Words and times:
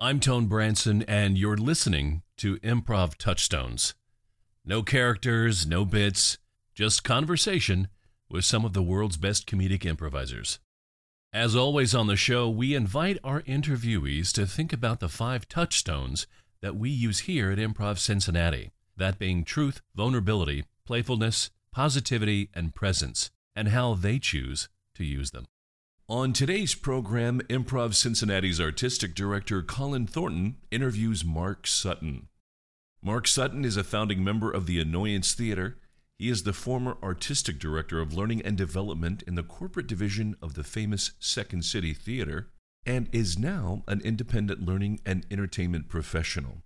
I'm 0.00 0.20
Tone 0.20 0.46
Branson, 0.46 1.02
and 1.08 1.36
you're 1.36 1.56
listening 1.56 2.22
to 2.36 2.58
Improv 2.58 3.16
Touchstones. 3.16 3.94
No 4.64 4.84
characters, 4.84 5.66
no 5.66 5.84
bits, 5.84 6.38
just 6.72 7.02
conversation 7.02 7.88
with 8.30 8.44
some 8.44 8.64
of 8.64 8.74
the 8.74 8.82
world's 8.82 9.16
best 9.16 9.48
comedic 9.48 9.84
improvisers. 9.84 10.60
As 11.32 11.56
always 11.56 11.96
on 11.96 12.06
the 12.06 12.14
show, 12.14 12.48
we 12.48 12.76
invite 12.76 13.18
our 13.24 13.42
interviewees 13.42 14.30
to 14.34 14.46
think 14.46 14.72
about 14.72 15.00
the 15.00 15.08
five 15.08 15.48
touchstones 15.48 16.28
that 16.60 16.76
we 16.76 16.90
use 16.90 17.20
here 17.20 17.50
at 17.50 17.58
Improv 17.58 17.98
Cincinnati 17.98 18.70
that 18.96 19.18
being 19.18 19.42
truth, 19.42 19.80
vulnerability, 19.96 20.64
playfulness, 20.86 21.50
positivity, 21.72 22.50
and 22.54 22.72
presence, 22.72 23.32
and 23.56 23.68
how 23.68 23.94
they 23.94 24.20
choose 24.20 24.68
to 24.94 25.04
use 25.04 25.32
them. 25.32 25.46
On 26.10 26.32
today's 26.32 26.74
program, 26.74 27.42
Improv 27.50 27.92
Cincinnati's 27.92 28.58
artistic 28.58 29.14
director 29.14 29.60
Colin 29.60 30.06
Thornton 30.06 30.56
interviews 30.70 31.22
Mark 31.22 31.66
Sutton. 31.66 32.28
Mark 33.02 33.28
Sutton 33.28 33.62
is 33.62 33.76
a 33.76 33.84
founding 33.84 34.24
member 34.24 34.50
of 34.50 34.64
the 34.64 34.80
Annoyance 34.80 35.34
Theater. 35.34 35.76
He 36.18 36.30
is 36.30 36.44
the 36.44 36.54
former 36.54 36.96
artistic 37.02 37.58
director 37.58 38.00
of 38.00 38.14
learning 38.14 38.40
and 38.40 38.56
development 38.56 39.22
in 39.26 39.34
the 39.34 39.42
corporate 39.42 39.86
division 39.86 40.34
of 40.40 40.54
the 40.54 40.64
famous 40.64 41.10
Second 41.20 41.66
City 41.66 41.92
Theater 41.92 42.48
and 42.86 43.10
is 43.12 43.38
now 43.38 43.82
an 43.86 44.00
independent 44.00 44.64
learning 44.64 45.00
and 45.04 45.26
entertainment 45.30 45.90
professional. 45.90 46.62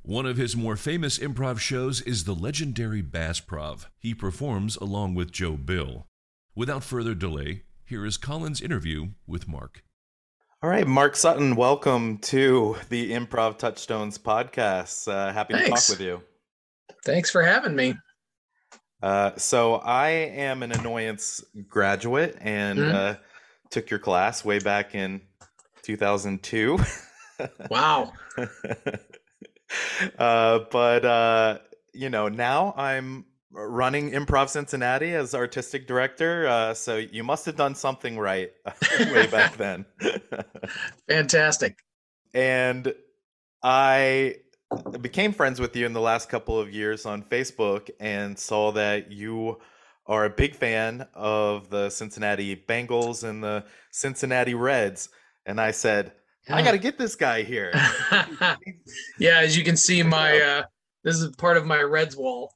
One 0.00 0.24
of 0.24 0.38
his 0.38 0.56
more 0.56 0.76
famous 0.76 1.18
improv 1.18 1.58
shows 1.58 2.00
is 2.00 2.24
the 2.24 2.34
legendary 2.34 3.02
Bassprov. 3.02 3.84
He 3.98 4.14
performs 4.14 4.76
along 4.76 5.14
with 5.14 5.30
Joe 5.30 5.58
Bill. 5.58 6.06
Without 6.54 6.82
further 6.82 7.14
delay, 7.14 7.64
here 7.88 8.04
is 8.04 8.16
Colin's 8.16 8.60
interview 8.60 9.08
with 9.26 9.48
Mark. 9.48 9.82
All 10.62 10.68
right, 10.68 10.86
Mark 10.86 11.14
Sutton, 11.16 11.54
welcome 11.56 12.18
to 12.18 12.76
the 12.88 13.12
Improv 13.12 13.58
Touchstones 13.58 14.18
podcast. 14.18 15.06
Uh, 15.10 15.32
happy 15.32 15.54
Thanks. 15.54 15.86
to 15.86 15.92
talk 15.92 15.98
with 15.98 16.06
you. 16.06 16.22
Thanks 17.04 17.30
for 17.30 17.42
having 17.42 17.76
me. 17.76 17.94
Uh, 19.02 19.30
so, 19.36 19.74
I 19.76 20.08
am 20.10 20.62
an 20.64 20.72
annoyance 20.72 21.44
graduate 21.68 22.36
and 22.40 22.78
Mhm. 22.80 22.92
uh, 22.94 23.16
took 23.70 23.88
your 23.90 24.00
class 24.00 24.44
way 24.44 24.58
back 24.58 24.94
in 24.94 25.20
2002. 25.82 26.78
Wow. 27.70 28.12
uh, 30.18 30.58
but 30.72 31.04
uh, 31.04 31.58
you 31.94 32.10
know, 32.10 32.26
now 32.28 32.74
I'm 32.76 33.26
running 33.50 34.10
Improv 34.10 34.48
Cincinnati 34.48 35.14
as 35.14 35.34
artistic 35.34 35.86
director. 35.86 36.46
Uh, 36.46 36.74
so 36.74 36.96
you 36.96 37.24
must 37.24 37.46
have 37.46 37.56
done 37.56 37.74
something 37.74 38.18
right 38.18 38.50
way 39.12 39.26
back 39.26 39.56
then. 39.56 39.84
Fantastic. 41.08 41.78
and 42.34 42.92
I 43.62 44.36
became 45.00 45.32
friends 45.32 45.60
with 45.60 45.74
you 45.74 45.86
in 45.86 45.92
the 45.92 46.00
last 46.00 46.28
couple 46.28 46.58
of 46.58 46.72
years 46.72 47.06
on 47.06 47.22
Facebook 47.22 47.90
and 48.00 48.38
saw 48.38 48.70
that 48.72 49.10
you 49.10 49.58
are 50.06 50.24
a 50.24 50.30
big 50.30 50.54
fan 50.54 51.06
of 51.14 51.70
the 51.70 51.90
Cincinnati 51.90 52.56
Bengals 52.56 53.24
and 53.28 53.42
the 53.42 53.64
Cincinnati 53.90 54.54
Reds. 54.54 55.08
And 55.46 55.60
I 55.60 55.70
said, 55.70 56.12
I 56.50 56.62
got 56.62 56.72
to 56.72 56.78
get 56.78 56.98
this 56.98 57.14
guy 57.14 57.42
here. 57.42 57.72
yeah, 59.18 59.40
as 59.40 59.56
you 59.56 59.64
can 59.64 59.76
see, 59.76 60.02
my 60.02 60.40
uh, 60.40 60.62
this 61.04 61.20
is 61.20 61.34
part 61.36 61.56
of 61.56 61.66
my 61.66 61.82
Reds 61.82 62.16
wall. 62.16 62.54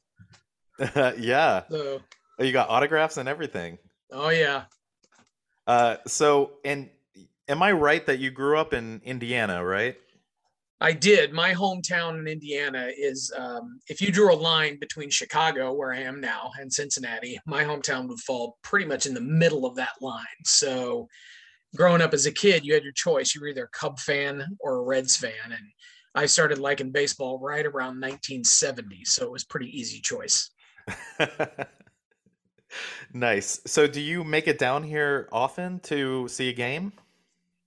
yeah. 1.19 1.62
So, 1.70 2.00
You 2.38 2.52
got 2.52 2.69
autographs 2.69 3.16
and 3.16 3.28
everything. 3.28 3.78
oh 4.11 4.30
yeah, 4.30 4.64
Uh, 5.66 5.97
so, 6.06 6.52
and 6.64 6.91
am 7.48 7.62
I 7.62 7.72
right 7.72 8.05
that 8.06 8.19
you 8.19 8.30
grew 8.30 8.58
up 8.58 8.72
in 8.72 9.00
Indiana, 9.05 9.64
right? 9.64 9.97
I 10.80 10.92
did. 10.92 11.33
My 11.33 11.55
hometown 11.55 12.19
in 12.19 12.27
Indiana 12.27 12.91
is 12.98 13.33
um, 13.38 13.78
if 13.86 14.00
you 14.03 14.10
drew 14.10 14.34
a 14.34 14.34
line 14.34 14.81
between 14.81 15.10
Chicago, 15.10 15.72
where 15.72 15.93
I 15.93 16.00
am 16.00 16.20
now, 16.20 16.50
and 16.59 16.72
Cincinnati, 16.72 17.38
my 17.47 17.62
hometown 17.62 18.09
would 18.09 18.19
fall 18.19 18.59
pretty 18.64 18.87
much 18.87 19.06
in 19.06 19.14
the 19.14 19.20
middle 19.20 19.64
of 19.64 19.76
that 19.76 19.93
line. 20.00 20.43
So, 20.44 21.06
growing 21.76 22.03
up 22.03 22.12
as 22.12 22.26
a 22.26 22.32
kid, 22.32 22.64
you 22.64 22.75
had 22.75 22.82
your 22.82 22.93
choice. 22.93 23.32
You 23.32 23.41
were 23.41 23.47
either 23.47 23.64
a 23.64 23.78
Cub 23.78 24.00
fan 24.00 24.44
or 24.59 24.76
a 24.76 24.82
Reds 24.82 25.16
fan, 25.16 25.53
and 25.53 25.64
I 26.16 26.26
started 26.26 26.59
liking 26.59 26.91
baseball 26.91 27.38
right 27.38 27.64
around 27.64 28.00
1970, 28.00 29.04
so 29.04 29.25
it 29.25 29.31
was 29.31 29.44
pretty 29.44 29.69
easy 29.78 30.00
choice. 30.00 30.50
nice. 33.12 33.60
So, 33.66 33.87
do 33.87 34.00
you 34.00 34.25
make 34.25 34.48
it 34.48 34.59
down 34.59 34.82
here 34.82 35.28
often 35.32 35.81
to 35.81 36.28
see 36.28 36.48
a 36.48 36.53
game? 36.53 36.93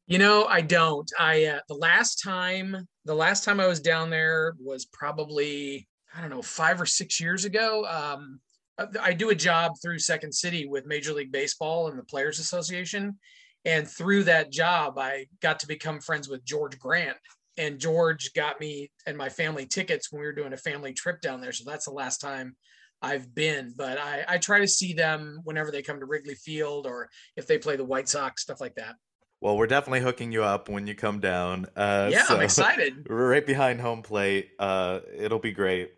You 0.08 0.20
know, 0.20 0.46
I 0.46 0.62
don't. 0.62 1.10
I 1.20 1.46
uh, 1.46 1.60
the 1.68 1.74
last 1.76 2.22
time 2.24 2.88
the 3.06 3.16
last 3.16 3.44
time 3.44 3.60
I 3.60 3.68
was 3.68 3.80
down 3.80 4.10
there 4.10 4.56
was 4.60 4.86
probably 4.86 5.88
I 6.16 6.22
don't 6.22 6.30
know 6.30 6.42
five 6.42 6.80
or 6.80 6.86
six 6.86 7.20
years 7.20 7.46
ago. 7.46 7.86
Um, 7.86 8.40
I- 8.78 9.10
I 9.10 9.14
do 9.14 9.30
a 9.30 9.36
job 9.36 9.74
through 9.82 10.00
Second 10.00 10.34
City 10.34 10.68
with 10.68 10.86
Major 10.86 11.14
League 11.14 11.32
Baseball 11.32 11.88
and 11.88 11.98
the 11.98 12.04
Players 12.04 12.40
Association, 12.40 13.18
and 13.64 13.90
through 13.90 14.26
that 14.26 14.52
job, 14.52 14.98
I 15.00 15.28
got 15.42 15.60
to 15.62 15.68
become 15.68 16.00
friends 16.00 16.30
with 16.30 16.46
George 16.46 16.78
Grant. 16.78 17.18
And 17.58 17.80
George 17.80 18.34
got 18.34 18.60
me 18.60 18.92
and 19.08 19.18
my 19.18 19.30
family 19.30 19.66
tickets 19.66 20.12
when 20.12 20.20
we 20.20 20.26
were 20.28 20.34
doing 20.34 20.52
a 20.52 20.58
family 20.58 20.92
trip 20.94 21.22
down 21.22 21.40
there. 21.40 21.54
So 21.54 21.64
that's 21.66 21.86
the 21.86 21.92
last 21.94 22.18
time 22.20 22.58
I've 23.02 23.34
been. 23.34 23.74
But 23.76 23.98
I, 23.98 24.26
I 24.28 24.38
try 24.38 24.60
to 24.60 24.68
see 24.68 24.94
them 24.94 25.42
whenever 25.44 25.72
they 25.72 25.82
come 25.82 26.00
to 26.00 26.06
Wrigley 26.06 26.36
Field 26.36 26.88
or 26.88 27.10
if 27.36 27.48
they 27.48 27.58
play 27.58 27.76
the 27.76 27.86
White 27.86 28.10
Sox, 28.10 28.42
stuff 28.42 28.62
like 28.62 28.76
that. 28.76 28.96
Well, 29.42 29.58
we're 29.58 29.68
definitely 29.68 30.02
hooking 30.02 30.32
you 30.32 30.44
up 30.44 30.70
when 30.70 30.88
you 30.88 30.96
come 30.96 31.20
down. 31.20 31.68
Uh, 31.76 32.10
yeah, 32.12 32.24
so- 32.24 32.36
I'm 32.36 32.42
excited. 32.44 33.08
right 33.10 33.46
behind 33.46 33.80
home 33.82 34.02
plate. 34.02 34.50
Uh, 34.58 35.02
it'll 35.16 35.40
be 35.40 35.52
great. 35.52 35.92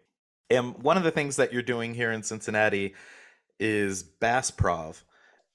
And 0.49 0.81
one 0.81 0.97
of 0.97 1.03
the 1.03 1.11
things 1.11 1.35
that 1.37 1.51
you're 1.53 1.61
doing 1.61 1.93
here 1.93 2.11
in 2.11 2.23
Cincinnati 2.23 2.95
is 3.59 4.03
Bassprov. 4.03 5.01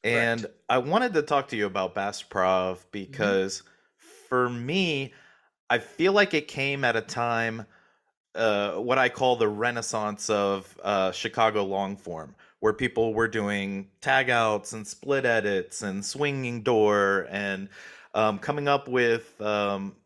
And 0.04 0.46
I 0.68 0.78
wanted 0.78 1.14
to 1.14 1.22
talk 1.22 1.48
to 1.48 1.56
you 1.56 1.66
about 1.66 1.94
Bassprov 1.94 2.78
because 2.90 3.62
for 4.28 4.48
me, 4.50 5.14
I 5.70 5.78
feel 5.78 6.12
like 6.12 6.34
it 6.34 6.48
came 6.48 6.84
at 6.84 6.96
a 6.96 7.00
time, 7.00 7.66
uh, 8.34 8.72
what 8.72 8.98
I 8.98 9.08
call 9.08 9.36
the 9.36 9.48
renaissance 9.48 10.30
of 10.30 10.78
uh, 10.82 11.12
Chicago 11.12 11.64
long 11.64 11.96
form, 11.96 12.34
where 12.60 12.72
people 12.72 13.14
were 13.14 13.28
doing 13.28 13.88
tag 14.00 14.30
outs 14.30 14.72
and 14.72 14.86
split 14.86 15.24
edits 15.24 15.82
and 15.82 16.04
swinging 16.04 16.62
door 16.62 17.26
and 17.30 17.68
um, 18.14 18.38
coming 18.38 18.68
up 18.68 18.88
with 18.88 19.40
um, 19.40 19.96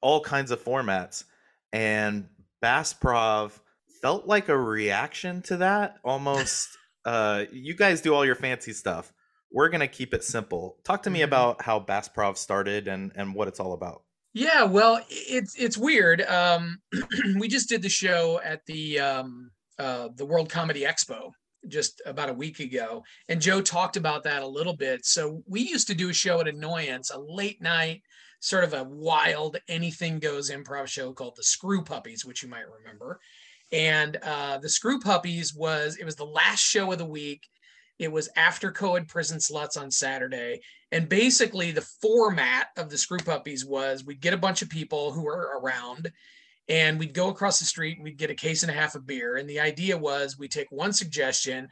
all 0.00 0.20
kinds 0.20 0.50
of 0.50 0.62
formats. 0.62 1.24
And 1.72 2.28
Bassprov 2.62 3.52
felt 4.00 4.26
like 4.26 4.48
a 4.48 4.58
reaction 4.58 5.42
to 5.42 5.58
that 5.58 5.96
almost. 6.04 6.68
uh, 7.04 7.44
you 7.50 7.74
guys 7.74 8.00
do 8.00 8.14
all 8.14 8.24
your 8.24 8.34
fancy 8.36 8.72
stuff. 8.72 9.12
We're 9.50 9.68
going 9.68 9.80
to 9.80 9.88
keep 9.88 10.14
it 10.14 10.24
simple. 10.24 10.76
Talk 10.84 11.02
to 11.02 11.10
me 11.10 11.20
Mhm. 11.20 11.24
about 11.24 11.62
how 11.62 11.80
Bassprov 11.80 12.36
started 12.36 12.88
and, 12.88 13.12
and 13.16 13.34
what 13.34 13.48
it's 13.48 13.60
all 13.60 13.72
about. 13.72 14.02
Yeah, 14.34 14.64
well, 14.64 15.00
it's 15.10 15.54
it's 15.56 15.76
weird. 15.76 16.22
Um, 16.22 16.78
we 17.38 17.48
just 17.48 17.68
did 17.68 17.82
the 17.82 17.88
show 17.88 18.40
at 18.42 18.64
the 18.66 18.98
um, 18.98 19.50
uh, 19.78 20.08
the 20.16 20.24
World 20.24 20.48
Comedy 20.48 20.82
Expo 20.82 21.30
just 21.68 22.00
about 22.06 22.30
a 22.30 22.34
week 22.34 22.58
ago, 22.58 23.02
and 23.28 23.42
Joe 23.42 23.60
talked 23.60 23.96
about 23.96 24.24
that 24.24 24.42
a 24.42 24.46
little 24.46 24.74
bit. 24.74 25.04
So 25.04 25.42
we 25.46 25.60
used 25.60 25.86
to 25.88 25.94
do 25.94 26.08
a 26.08 26.14
show 26.14 26.40
at 26.40 26.48
Annoyance, 26.48 27.10
a 27.10 27.20
late 27.20 27.60
night, 27.60 28.02
sort 28.40 28.64
of 28.64 28.72
a 28.72 28.84
wild 28.84 29.58
anything 29.68 30.18
goes 30.18 30.50
improv 30.50 30.86
show 30.86 31.12
called 31.12 31.34
the 31.36 31.44
Screw 31.44 31.84
Puppies, 31.84 32.24
which 32.24 32.42
you 32.42 32.48
might 32.48 32.64
remember. 32.78 33.20
And 33.70 34.16
uh, 34.22 34.58
the 34.58 34.68
Screw 34.68 34.98
Puppies 34.98 35.54
was 35.54 35.96
it 35.96 36.04
was 36.04 36.16
the 36.16 36.24
last 36.24 36.60
show 36.60 36.90
of 36.90 36.98
the 36.98 37.04
week. 37.04 37.46
It 38.02 38.10
was 38.10 38.28
after 38.34 38.72
Coed 38.72 39.06
Prison 39.06 39.38
Sluts 39.38 39.80
on 39.80 39.92
Saturday, 39.92 40.60
and 40.90 41.08
basically, 41.08 41.70
the 41.70 41.86
format 42.02 42.66
of 42.76 42.90
the 42.90 42.98
Screw 42.98 43.20
Puppies 43.20 43.64
was 43.64 44.04
we'd 44.04 44.20
get 44.20 44.34
a 44.34 44.38
bunch 44.38 44.60
of 44.60 44.68
people 44.68 45.12
who 45.12 45.22
were 45.22 45.60
around 45.62 46.10
and 46.68 46.98
we'd 46.98 47.14
go 47.14 47.28
across 47.28 47.60
the 47.60 47.64
street 47.64 47.98
and 47.98 48.04
we'd 48.04 48.18
get 48.18 48.30
a 48.30 48.34
case 48.34 48.62
and 48.64 48.72
a 48.72 48.74
half 48.74 48.96
of 48.96 49.06
beer. 49.06 49.36
And 49.36 49.48
the 49.48 49.60
idea 49.60 49.96
was 49.96 50.36
we 50.36 50.48
take 50.48 50.70
one 50.72 50.92
suggestion 50.92 51.68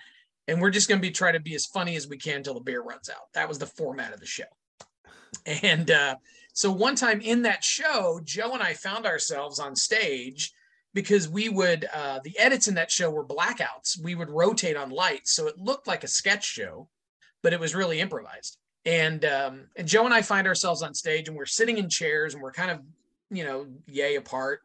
and 0.46 0.60
we're 0.60 0.70
just 0.70 0.88
going 0.88 1.00
to 1.00 1.06
be 1.06 1.12
try 1.12 1.32
to 1.32 1.40
be 1.40 1.56
as 1.56 1.66
funny 1.66 1.96
as 1.96 2.06
we 2.06 2.16
can 2.16 2.36
until 2.36 2.54
the 2.54 2.60
beer 2.60 2.82
runs 2.82 3.08
out. 3.08 3.32
That 3.34 3.48
was 3.48 3.58
the 3.58 3.66
format 3.66 4.12
of 4.12 4.20
the 4.20 4.26
show. 4.26 4.44
And 5.46 5.90
uh, 5.90 6.14
so 6.52 6.70
one 6.70 6.94
time 6.94 7.20
in 7.20 7.42
that 7.42 7.64
show, 7.64 8.20
Joe 8.22 8.52
and 8.52 8.62
I 8.62 8.74
found 8.74 9.04
ourselves 9.04 9.58
on 9.58 9.74
stage 9.74 10.52
because 10.94 11.28
we 11.28 11.48
would 11.48 11.86
uh, 11.94 12.20
the 12.24 12.38
edits 12.38 12.68
in 12.68 12.74
that 12.74 12.90
show 12.90 13.10
were 13.10 13.24
blackouts. 13.24 14.02
We 14.02 14.14
would 14.14 14.30
rotate 14.30 14.76
on 14.76 14.90
lights, 14.90 15.32
so 15.32 15.46
it 15.46 15.58
looked 15.58 15.86
like 15.86 16.04
a 16.04 16.08
sketch 16.08 16.44
show, 16.44 16.88
but 17.42 17.52
it 17.52 17.60
was 17.60 17.74
really 17.74 18.00
improvised. 18.00 18.58
And 18.84 19.24
um, 19.24 19.66
and 19.76 19.86
Joe 19.86 20.04
and 20.04 20.14
I 20.14 20.22
find 20.22 20.46
ourselves 20.46 20.82
on 20.82 20.94
stage, 20.94 21.28
and 21.28 21.36
we're 21.36 21.46
sitting 21.46 21.78
in 21.78 21.88
chairs, 21.88 22.34
and 22.34 22.42
we're 22.42 22.52
kind 22.52 22.70
of 22.70 22.80
you 23.30 23.44
know 23.44 23.66
yay 23.86 24.16
apart, 24.16 24.60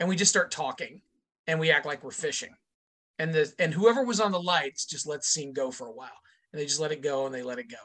and 0.00 0.08
we 0.08 0.16
just 0.16 0.30
start 0.30 0.50
talking, 0.50 1.00
and 1.46 1.60
we 1.60 1.70
act 1.70 1.86
like 1.86 2.02
we're 2.02 2.10
fishing, 2.10 2.54
and 3.18 3.32
the 3.32 3.52
and 3.58 3.72
whoever 3.74 4.04
was 4.04 4.20
on 4.20 4.32
the 4.32 4.40
lights 4.40 4.84
just 4.86 5.06
let 5.06 5.20
the 5.20 5.26
scene 5.26 5.52
go 5.52 5.70
for 5.70 5.86
a 5.86 5.92
while, 5.92 6.10
and 6.52 6.60
they 6.60 6.66
just 6.66 6.80
let 6.80 6.92
it 6.92 7.02
go, 7.02 7.26
and 7.26 7.34
they 7.34 7.42
let 7.42 7.58
it 7.58 7.70
go. 7.70 7.76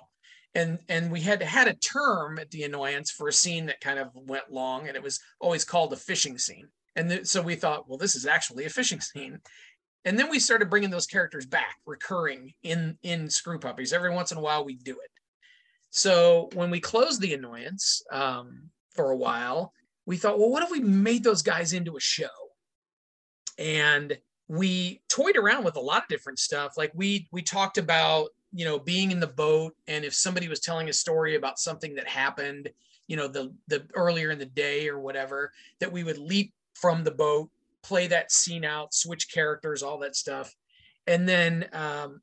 and 0.55 0.79
and 0.89 1.11
we 1.11 1.21
had 1.21 1.41
had 1.41 1.67
a 1.67 1.73
term 1.75 2.39
at 2.39 2.49
the 2.51 2.63
annoyance 2.63 3.11
for 3.11 3.27
a 3.27 3.33
scene 3.33 3.65
that 3.67 3.81
kind 3.81 3.99
of 3.99 4.09
went 4.13 4.51
long 4.51 4.87
and 4.87 4.95
it 4.95 5.03
was 5.03 5.19
always 5.39 5.65
called 5.65 5.93
a 5.93 5.97
fishing 5.97 6.37
scene 6.37 6.67
and 6.95 7.09
th- 7.09 7.25
so 7.27 7.41
we 7.41 7.55
thought 7.55 7.87
well 7.87 7.97
this 7.97 8.15
is 8.15 8.25
actually 8.25 8.65
a 8.65 8.69
fishing 8.69 9.01
scene. 9.01 9.39
And 10.05 10.19
then 10.19 10.29
we 10.29 10.39
started 10.39 10.69
bringing 10.69 10.89
those 10.89 11.07
characters 11.07 11.45
back 11.45 11.77
recurring 11.85 12.53
in 12.63 12.97
in 13.03 13.29
screw 13.29 13.59
puppies. 13.59 13.93
Every 13.93 14.11
once 14.11 14.31
in 14.31 14.37
a 14.37 14.41
while 14.41 14.65
we 14.65 14.75
do 14.75 14.91
it. 14.91 15.11
So 15.89 16.49
when 16.53 16.69
we 16.69 16.79
closed 16.79 17.21
the 17.21 17.33
annoyance 17.33 18.03
um, 18.11 18.69
for 18.91 19.11
a 19.11 19.17
while 19.17 19.73
we 20.05 20.17
thought 20.17 20.39
well 20.39 20.49
what 20.49 20.63
if 20.63 20.71
we 20.71 20.79
made 20.79 21.23
those 21.23 21.41
guys 21.41 21.73
into 21.73 21.95
a 21.95 22.01
show? 22.01 22.27
And 23.57 24.17
we 24.47 25.01
toyed 25.09 25.37
around 25.37 25.63
with 25.63 25.77
a 25.77 25.81
lot 25.81 26.03
of 26.03 26.09
different 26.09 26.39
stuff. 26.39 26.73
Like 26.77 26.91
we 26.93 27.27
we 27.31 27.41
talked 27.41 27.77
about 27.77 28.29
you 28.53 28.65
know 28.65 28.79
being 28.79 29.11
in 29.11 29.19
the 29.19 29.27
boat 29.27 29.73
and 29.87 30.05
if 30.05 30.13
somebody 30.13 30.47
was 30.47 30.59
telling 30.59 30.89
a 30.89 30.93
story 30.93 31.35
about 31.35 31.59
something 31.59 31.95
that 31.95 32.07
happened 32.07 32.69
you 33.07 33.17
know 33.17 33.27
the 33.27 33.53
the 33.67 33.85
earlier 33.95 34.31
in 34.31 34.39
the 34.39 34.45
day 34.45 34.87
or 34.87 34.99
whatever 34.99 35.51
that 35.79 35.91
we 35.91 36.03
would 36.03 36.19
leap 36.19 36.53
from 36.83 37.05
the 37.05 37.11
boat 37.11 37.49
play 37.81 38.07
that 38.07 38.29
scene 38.29 38.65
out 38.65 38.93
switch 38.93 39.31
characters 39.31 39.81
all 39.81 39.97
that 39.97 40.17
stuff 40.17 40.53
and 41.07 41.27
then 41.29 41.65
um, 41.71 42.19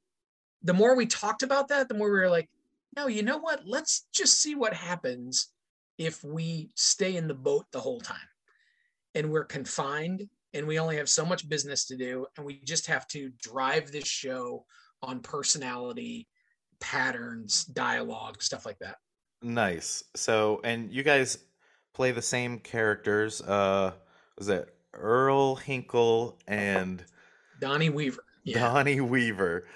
the 0.63 0.75
more 0.75 0.95
we 0.95 1.07
talked 1.07 1.43
about 1.43 1.69
that 1.69 1.89
the 1.89 1.95
more 1.95 2.13
we 2.13 2.21
were 2.21 2.29
like 2.29 2.51
no 2.95 3.07
you 3.07 3.23
know 3.23 3.39
what 3.39 3.63
let's 3.65 4.07
just 4.13 4.39
see 4.39 4.55
what 4.55 4.75
happens 4.75 5.49
if 5.97 6.23
we 6.23 6.71
stay 6.77 7.17
in 7.17 7.27
the 7.27 7.33
boat 7.33 7.65
the 7.73 7.81
whole 7.81 8.03
time 8.03 8.19
and 9.15 9.31
we're 9.31 9.47
confined 9.47 10.29
and 10.53 10.67
we 10.67 10.79
only 10.79 10.99
have 10.99 11.09
so 11.09 11.25
much 11.25 11.49
business 11.49 11.87
to 11.87 11.97
do 11.97 12.27
and 12.37 12.45
we 12.45 12.61
just 12.67 12.87
have 12.87 13.07
to 13.07 13.31
drive 13.41 13.91
this 13.91 14.07
show 14.07 14.63
on 15.03 15.21
personality 15.21 16.29
patterns 16.81 17.65
dialogue 17.65 18.43
stuff 18.43 18.67
like 18.67 18.79
that 18.79 18.99
Nice. 19.43 20.05
So, 20.17 20.61
and 20.65 20.93
you 20.93 21.03
guys 21.03 21.39
play 21.95 22.13
the 22.13 22.23
same 22.23 22.59
characters. 22.59 23.41
Uh, 23.41 23.93
was 24.41 24.49
it 24.49 24.75
Earl 24.95 25.55
Hinkle 25.57 26.39
and 26.49 27.05
donnie 27.61 27.91
weaver 27.91 28.25
yeah 28.43 28.59
Donnie 28.59 29.01
Weaver? 29.03 29.67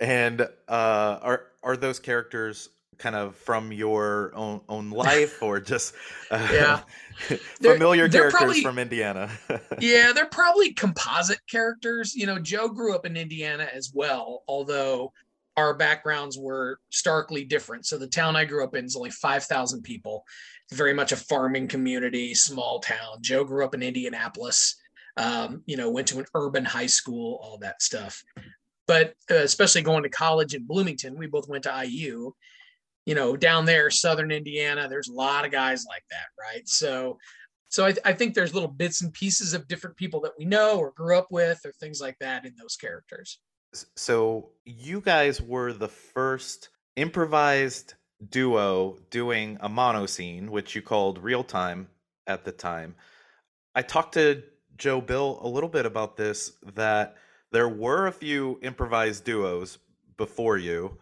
And 0.00 0.40
uh, 0.40 0.48
are 0.68 1.42
are 1.62 1.76
those 1.76 1.98
characters 2.00 2.70
kind 2.96 3.14
of 3.14 3.36
from 3.36 3.70
your 3.70 4.32
own 4.34 4.62
own 4.68 4.90
life, 5.06 5.42
or 5.42 5.60
just 5.60 5.94
uh, 6.30 6.48
Yeah. 6.50 6.80
They're- 7.60 7.74
familiar 7.74 8.08
they're 8.08 8.22
characters 8.30 8.38
probably- 8.40 8.62
from 8.62 8.78
Indiana? 8.78 9.30
yeah 9.78 10.12
they're 10.12 10.24
probably 10.26 10.72
composite 10.72 11.38
characters 11.48 12.14
you 12.16 12.24
know 12.26 12.38
joe 12.40 12.68
grew 12.68 12.92
up 12.94 13.04
in 13.06 13.16
indiana 13.16 13.68
as 13.72 13.92
well 13.94 14.42
although 14.48 15.12
our 15.56 15.74
backgrounds 15.74 16.38
were 16.38 16.80
starkly 16.90 17.44
different. 17.44 17.86
So 17.86 17.96
the 17.96 18.06
town 18.06 18.36
i 18.36 18.44
grew 18.44 18.64
up 18.64 18.74
in 18.74 18.84
is 18.84 18.96
only 18.96 19.10
5000 19.10 19.82
people. 19.82 20.24
Very 20.72 20.94
much 20.94 21.12
a 21.12 21.16
farming 21.16 21.68
community 21.68 22.34
small 22.34 22.80
town. 22.80 23.18
Joe 23.20 23.44
grew 23.44 23.64
up 23.64 23.74
in 23.74 23.82
indianapolis 23.82 24.76
um, 25.16 25.62
you 25.66 25.76
know 25.76 25.90
went 25.90 26.08
to 26.08 26.18
an 26.18 26.26
urban 26.34 26.64
high 26.64 26.86
school 26.86 27.38
all 27.42 27.58
that 27.58 27.82
stuff. 27.82 28.22
But 28.86 29.14
uh, 29.30 29.36
especially 29.36 29.82
going 29.82 30.02
to 30.02 30.08
college 30.08 30.54
in 30.54 30.66
bloomington 30.66 31.18
we 31.18 31.26
both 31.26 31.48
went 31.48 31.64
to 31.64 31.84
iu 31.86 32.34
you 33.06 33.14
know 33.14 33.36
down 33.36 33.64
there 33.64 33.90
southern 33.90 34.30
indiana 34.30 34.88
there's 34.88 35.08
a 35.08 35.12
lot 35.12 35.44
of 35.44 35.52
guys 35.52 35.84
like 35.88 36.04
that 36.10 36.26
right? 36.40 36.68
So 36.68 37.18
so 37.68 37.86
I, 37.86 37.94
I 38.04 38.12
think 38.12 38.34
there's 38.34 38.54
little 38.54 38.68
bits 38.68 39.02
and 39.02 39.12
pieces 39.12 39.52
of 39.52 39.66
different 39.66 39.96
people 39.96 40.20
that 40.20 40.32
we 40.38 40.44
know 40.44 40.78
or 40.78 40.92
grew 40.92 41.18
up 41.18 41.28
with 41.30 41.60
or 41.64 41.72
things 41.72 42.00
like 42.00 42.16
that 42.20 42.44
in 42.44 42.54
those 42.56 42.76
characters. 42.76 43.40
So 43.96 44.50
you 44.64 45.00
guys 45.00 45.40
were 45.40 45.72
the 45.72 45.88
first 45.88 46.68
improvised 46.96 47.94
duo 48.30 48.96
doing 49.10 49.58
a 49.60 49.68
mono 49.68 50.06
scene, 50.06 50.50
which 50.50 50.74
you 50.74 50.82
called 50.82 51.18
real 51.18 51.44
time 51.44 51.88
at 52.26 52.44
the 52.44 52.52
time. 52.52 52.94
I 53.74 53.82
talked 53.82 54.14
to 54.14 54.42
Joe 54.76 55.00
Bill 55.00 55.38
a 55.42 55.48
little 55.48 55.68
bit 55.68 55.86
about 55.86 56.16
this 56.16 56.52
that 56.74 57.16
there 57.52 57.68
were 57.68 58.06
a 58.06 58.12
few 58.12 58.58
improvised 58.62 59.24
duos 59.24 59.78
before 60.16 60.56
you, 60.58 60.98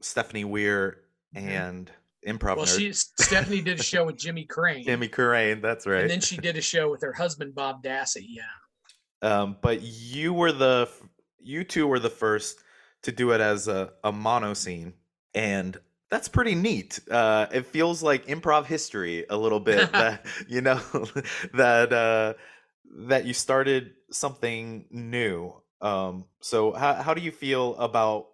Stephanie 0.00 0.44
Weir 0.44 0.98
Mhm. 1.36 1.48
and 1.48 1.92
improv 2.26 2.56
Well, 2.56 2.66
nerd 2.66 2.78
she 2.78 2.92
Stephanie 3.22 3.60
did 3.62 3.80
a 3.80 3.82
show 3.82 4.04
with 4.04 4.16
Jimmy 4.16 4.44
Crane, 4.44 4.84
Jimmy 4.84 5.08
Carrane, 5.08 5.60
that's 5.62 5.86
right. 5.86 6.02
and 6.02 6.10
then 6.10 6.20
she 6.20 6.36
did 6.36 6.56
a 6.56 6.60
show 6.72 6.90
with 6.90 7.02
her 7.02 7.12
husband 7.12 7.54
Bob 7.54 7.82
Dassie. 7.82 8.26
Yeah, 8.28 8.42
Um, 9.22 9.56
but 9.62 9.80
you 9.82 10.32
were 10.34 10.52
the 10.52 10.88
you 11.42 11.64
two 11.64 11.86
were 11.86 11.98
the 11.98 12.10
first 12.10 12.58
to 13.02 13.12
do 13.12 13.32
it 13.32 13.40
as 13.40 13.68
a, 13.68 13.92
a 14.04 14.12
mono 14.12 14.54
scene, 14.54 14.94
and 15.34 15.78
that's 16.10 16.28
pretty 16.28 16.54
neat. 16.54 17.00
Uh, 17.10 17.46
it 17.52 17.66
feels 17.66 18.02
like 18.02 18.26
improv 18.26 18.66
history 18.66 19.26
a 19.30 19.36
little 19.36 19.60
bit. 19.70 19.90
that 19.92 20.26
you 20.48 20.60
know 20.60 20.80
that 21.54 21.92
uh, 21.92 22.34
that 23.06 23.24
you 23.24 23.32
started 23.32 23.92
something 24.10 24.86
new. 24.90 25.54
Um, 25.80 26.26
so 26.40 26.72
how 26.72 26.94
how 26.94 27.14
do 27.14 27.22
you 27.22 27.32
feel 27.32 27.76
about 27.76 28.26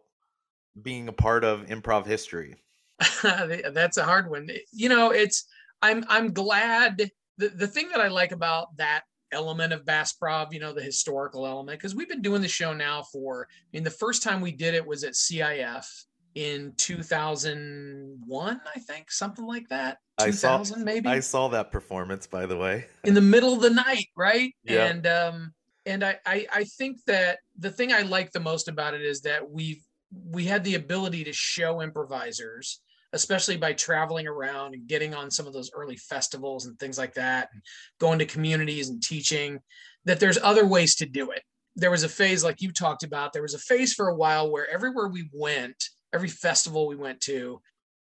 being 0.81 1.09
a 1.09 1.13
part 1.13 1.45
of 1.45 1.67
improv 1.67 2.07
history? 2.07 2.57
that's 3.23 3.97
a 3.97 4.05
hard 4.05 4.31
one. 4.31 4.49
You 4.73 4.89
know, 4.89 5.11
it's 5.11 5.47
I'm 5.83 6.05
I'm 6.09 6.33
glad 6.33 7.11
the 7.39 7.49
the 7.49 7.69
thing 7.69 7.89
that 7.91 8.01
I 8.01 8.09
like 8.09 8.33
about 8.33 8.77
that 8.79 9.03
element 9.37 9.73
of 9.73 9.85
Bassprov, 9.85 10.53
you 10.53 10.61
know, 10.61 10.73
the 10.73 10.83
historical 10.83 11.47
element, 11.47 11.79
because 11.79 11.95
we've 11.95 12.09
been 12.09 12.23
doing 12.23 12.43
the 12.43 12.49
show 12.49 12.73
now 12.73 13.03
for. 13.13 13.47
I 13.51 13.69
mean, 13.73 13.85
the 13.85 13.91
first 13.91 14.23
time 14.23 14.41
we 14.41 14.53
did 14.53 14.75
it 14.75 14.85
was 14.85 15.05
at 15.05 15.13
CIF 15.13 15.87
in 16.35 16.73
2001, 16.77 18.61
I 18.75 18.79
think, 18.81 19.11
something 19.11 19.47
like 19.47 19.69
that. 19.69 19.99
I 20.19 20.31
saw- 20.31 20.59
2000 20.59 20.85
maybe. 20.85 21.09
I 21.09 21.21
saw 21.21 21.49
that 21.49 21.71
performance, 21.71 22.27
by 22.27 22.47
the 22.47 22.57
way. 22.57 22.87
in 23.05 23.15
the 23.15 23.21
middle 23.21 23.53
of 23.53 23.61
the 23.61 23.71
night, 23.71 24.09
right? 24.17 24.53
Yeah. 24.65 24.87
And 24.87 25.07
um 25.07 25.53
and 25.85 26.03
I, 26.05 26.19
I 26.27 26.47
I 26.53 26.65
think 26.65 27.05
that 27.07 27.39
the 27.59 27.71
thing 27.71 27.93
I 27.93 28.03
like 28.03 28.33
the 28.33 28.41
most 28.41 28.69
about 28.69 28.95
it 28.95 29.03
is 29.03 29.21
that 29.23 29.49
we've 29.51 29.83
we 30.31 30.45
had 30.45 30.65
the 30.65 30.75
ability 30.77 31.25
to 31.25 31.33
show 31.33 31.83
improvisers, 31.83 32.81
especially 33.17 33.57
by 33.57 33.73
traveling 33.73 34.29
around 34.29 34.75
and 34.75 34.87
getting 34.87 35.13
on 35.15 35.31
some 35.31 35.47
of 35.47 35.53
those 35.53 35.73
early 35.75 35.97
festivals 35.97 36.67
and 36.67 36.79
things 36.79 36.99
like 36.99 37.15
that, 37.15 37.49
and 37.53 37.63
going 37.99 38.21
to 38.21 38.27
communities 38.27 38.89
and 38.91 39.03
teaching, 39.03 39.59
that 40.05 40.21
there's 40.21 40.39
other 40.39 40.67
ways 40.67 40.95
to 40.97 41.07
do 41.07 41.33
it. 41.33 41.43
There 41.75 41.91
was 41.91 42.05
a 42.05 42.09
phase 42.09 42.45
like 42.45 42.63
you 42.63 42.71
talked 42.71 43.03
about, 43.03 43.33
there 43.33 43.43
was 43.43 43.55
a 43.55 43.59
phase 43.59 43.93
for 43.93 44.09
a 44.09 44.15
while 44.15 44.51
where 44.51 44.71
everywhere 44.71 45.09
we 45.09 45.29
went, 45.33 45.91
every 46.13 46.29
festival 46.29 46.87
we 46.87 46.97
went 46.97 47.21
to, 47.23 47.61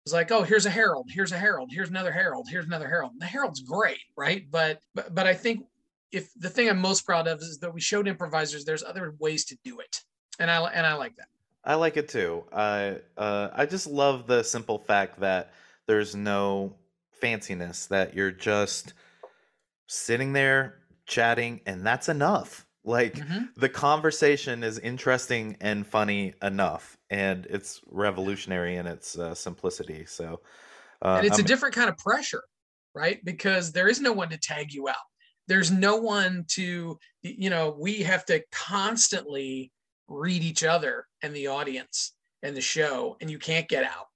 was 0.05 0.13
like, 0.13 0.31
oh, 0.31 0.43
here's 0.43 0.65
a 0.65 0.69
herald, 0.69 1.09
here's 1.11 1.31
a 1.31 1.37
herald, 1.37 1.69
here's 1.71 1.89
another 1.89 2.11
herald, 2.11 2.47
here's 2.49 2.65
another 2.65 2.87
herald. 2.87 3.11
And 3.11 3.21
the 3.21 3.25
herald's 3.25 3.61
great, 3.61 4.01
right? 4.17 4.45
But 4.49 4.79
but 4.95 5.13
but 5.13 5.27
I 5.27 5.33
think 5.33 5.65
if 6.11 6.29
the 6.35 6.49
thing 6.49 6.69
I'm 6.69 6.79
most 6.79 7.05
proud 7.05 7.27
of 7.27 7.39
is 7.39 7.59
that 7.59 7.73
we 7.73 7.81
showed 7.81 8.07
improvisers 8.07 8.65
there's 8.65 8.83
other 8.83 9.15
ways 9.19 9.45
to 9.45 9.57
do 9.63 9.79
it, 9.79 10.01
and 10.39 10.49
I 10.49 10.59
and 10.71 10.85
I 10.85 10.93
like 10.93 11.15
that. 11.17 11.27
I 11.63 11.75
like 11.75 11.97
it 11.97 12.09
too. 12.09 12.45
I 12.51 13.01
uh, 13.17 13.49
I 13.53 13.65
just 13.65 13.87
love 13.87 14.27
the 14.27 14.43
simple 14.43 14.79
fact 14.79 15.19
that 15.19 15.53
there's 15.87 16.15
no 16.15 16.77
fanciness. 17.21 17.87
That 17.87 18.13
you're 18.15 18.31
just 18.31 18.93
sitting 19.87 20.33
there 20.33 20.83
chatting, 21.07 21.61
and 21.65 21.85
that's 21.85 22.09
enough. 22.09 22.67
Like 22.83 23.21
Mhm. 23.21 23.53
the 23.55 23.69
conversation 23.69 24.63
is 24.63 24.79
interesting 24.79 25.57
and 25.61 25.87
funny 25.87 26.33
enough, 26.41 26.97
and 27.09 27.45
it's 27.47 27.81
revolutionary 27.87 28.77
in 28.77 28.87
its 28.87 29.17
uh, 29.17 29.35
simplicity. 29.35 30.05
So, 30.05 30.41
uh, 31.03 31.19
and 31.19 31.25
it's 31.25 31.39
a 31.39 31.43
I'm- 31.43 31.47
different 31.47 31.75
kind 31.75 31.89
of 31.89 31.97
pressure, 31.97 32.43
right? 32.93 33.23
Because 33.23 33.71
there 33.71 33.87
is 33.87 33.99
no 34.01 34.13
one 34.13 34.29
to 34.29 34.37
tag 34.37 34.73
you 34.73 34.87
out. 34.87 34.95
There's 35.47 35.71
no 35.71 35.97
one 35.97 36.45
to, 36.49 36.97
you 37.23 37.49
know, 37.49 37.75
we 37.77 38.01
have 38.03 38.25
to 38.25 38.43
constantly 38.51 39.71
read 40.11 40.43
each 40.43 40.63
other 40.63 41.07
and 41.21 41.35
the 41.35 41.47
audience 41.47 42.13
and 42.43 42.55
the 42.55 42.61
show, 42.61 43.17
and 43.21 43.29
you 43.29 43.39
can't 43.39 43.67
get 43.67 43.83
out. 43.83 44.07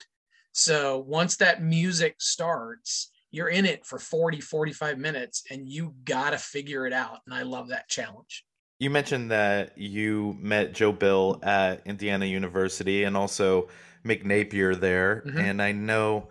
So 0.52 1.00
once 1.00 1.38
that 1.38 1.62
music 1.62 2.16
starts, 2.20 3.12
you're 3.32 3.50
in 3.50 3.66
it 3.66 3.86
for 3.86 4.00
40, 4.00 4.40
45 4.40 4.98
minutes 4.98 5.44
and 5.52 5.68
you 5.68 5.94
got 6.06 6.30
to 6.30 6.38
figure 6.38 6.88
it 6.88 6.94
out. 6.94 7.20
And 7.26 7.36
I 7.36 7.42
love 7.44 7.68
that 7.70 7.90
challenge. 7.90 8.46
You 8.80 8.90
mentioned 8.90 9.32
that 9.32 9.78
you 9.78 10.38
met 10.40 10.74
Joe 10.74 10.92
Bill 10.94 11.40
at 11.44 11.86
Indiana 11.86 12.26
University 12.26 13.04
and 13.04 13.18
also 13.18 13.68
Mick 14.06 14.24
Napier 14.24 14.76
there. 14.76 15.24
Mhm. 15.28 15.40
And 15.40 15.62
I 15.62 15.72
know 15.74 16.30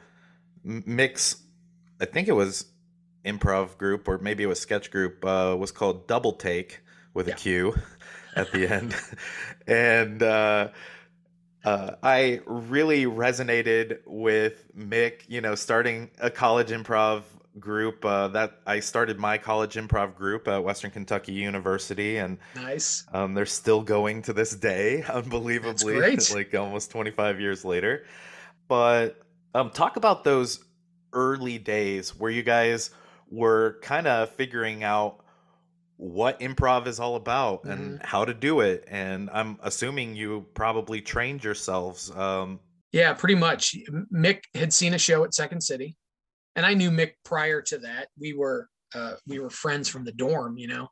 Mick's, 0.64 1.36
I 2.00 2.06
think 2.06 2.28
it 2.28 2.32
was 2.32 2.66
improv 3.24 3.76
group 3.78 4.08
or 4.08 4.18
maybe 4.18 4.42
it 4.42 4.46
was 4.46 4.60
sketch 4.60 4.90
group, 4.90 5.24
uh, 5.24 5.54
was 5.58 5.70
called 5.70 6.08
Double 6.08 6.32
Take 6.32 6.80
with 7.12 7.28
Yeah. 7.28 7.34
a 7.34 7.36
Q 7.36 7.74
at 8.34 8.52
the 8.52 8.66
end. 8.68 8.94
and 9.66 10.22
uh, 10.22 10.68
uh, 11.64 11.90
I 12.02 12.40
really 12.46 13.06
resonated 13.06 13.98
with 14.06 14.66
Mick, 14.76 15.22
you 15.28 15.40
know, 15.40 15.54
starting 15.54 16.10
a 16.20 16.30
college 16.30 16.68
improv 16.70 17.22
group 17.58 18.04
uh, 18.04 18.28
that 18.28 18.58
I 18.66 18.80
started 18.80 19.18
my 19.18 19.38
college 19.38 19.74
improv 19.76 20.16
group 20.16 20.48
at 20.48 20.64
Western 20.64 20.90
Kentucky 20.90 21.32
University, 21.32 22.16
and 22.18 22.38
Nice. 22.56 23.04
um, 23.12 23.34
they're 23.34 23.46
still 23.46 23.80
going 23.82 24.22
to 24.22 24.32
this 24.32 24.54
day, 24.56 25.02
unbelievably, 25.08 25.94
great. 25.94 26.30
like 26.34 26.54
almost 26.54 26.90
25 26.90 27.40
years 27.40 27.64
later. 27.64 28.04
But 28.68 29.20
Um, 29.54 29.70
talk 29.70 29.96
about 29.96 30.24
those 30.24 30.64
early 31.12 31.58
days 31.58 32.10
where 32.18 32.30
you 32.30 32.42
guys 32.42 32.90
were 33.30 33.78
kind 33.82 34.08
of 34.08 34.30
figuring 34.30 34.82
out 34.82 35.23
what 36.04 36.38
improv 36.40 36.86
is 36.86 37.00
all 37.00 37.16
about 37.16 37.62
mm-hmm. 37.62 37.70
and 37.70 38.02
how 38.02 38.26
to 38.26 38.34
do 38.34 38.60
it. 38.60 38.84
And 38.88 39.30
I'm 39.32 39.58
assuming 39.62 40.14
you 40.14 40.46
probably 40.52 41.00
trained 41.00 41.42
yourselves. 41.42 42.10
Um, 42.14 42.60
yeah, 42.92 43.14
pretty 43.14 43.34
much. 43.34 43.74
Mick 44.14 44.42
had 44.54 44.72
seen 44.72 44.94
a 44.94 44.98
show 44.98 45.24
at 45.24 45.34
Second 45.34 45.62
City, 45.62 45.96
and 46.56 46.66
I 46.66 46.74
knew 46.74 46.90
Mick 46.90 47.12
prior 47.24 47.62
to 47.62 47.78
that. 47.78 48.08
We 48.20 48.34
were 48.34 48.68
uh, 48.94 49.14
we 49.26 49.38
were 49.38 49.50
friends 49.50 49.88
from 49.88 50.04
the 50.04 50.12
dorm, 50.12 50.58
you 50.58 50.68
know, 50.68 50.88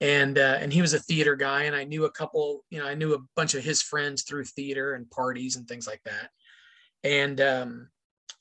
and 0.00 0.36
uh, 0.36 0.58
and 0.60 0.72
he 0.72 0.82
was 0.82 0.94
a 0.94 0.98
theater 0.98 1.36
guy, 1.36 1.62
and 1.62 1.76
I 1.76 1.84
knew 1.84 2.04
a 2.04 2.10
couple, 2.10 2.64
you 2.70 2.80
know, 2.80 2.86
I 2.86 2.94
knew 2.94 3.14
a 3.14 3.22
bunch 3.36 3.54
of 3.54 3.62
his 3.62 3.82
friends 3.82 4.24
through 4.24 4.44
theater 4.44 4.94
and 4.94 5.10
parties 5.10 5.56
and 5.56 5.66
things 5.66 5.86
like 5.86 6.02
that. 6.04 6.28
And 7.04 7.40
um, 7.40 7.88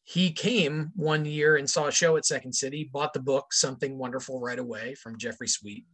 he 0.09 0.31
came 0.31 0.91
one 0.95 1.23
year 1.23 1.57
and 1.57 1.69
saw 1.69 1.85
a 1.85 1.91
show 1.91 2.17
at 2.17 2.25
Second 2.25 2.53
City, 2.53 2.89
bought 2.91 3.13
the 3.13 3.19
book 3.19 3.53
Something 3.53 3.95
Wonderful 3.95 4.41
right 4.41 4.57
away 4.57 4.95
from 4.95 5.19
Jeffrey 5.19 5.47
Sweet, 5.47 5.85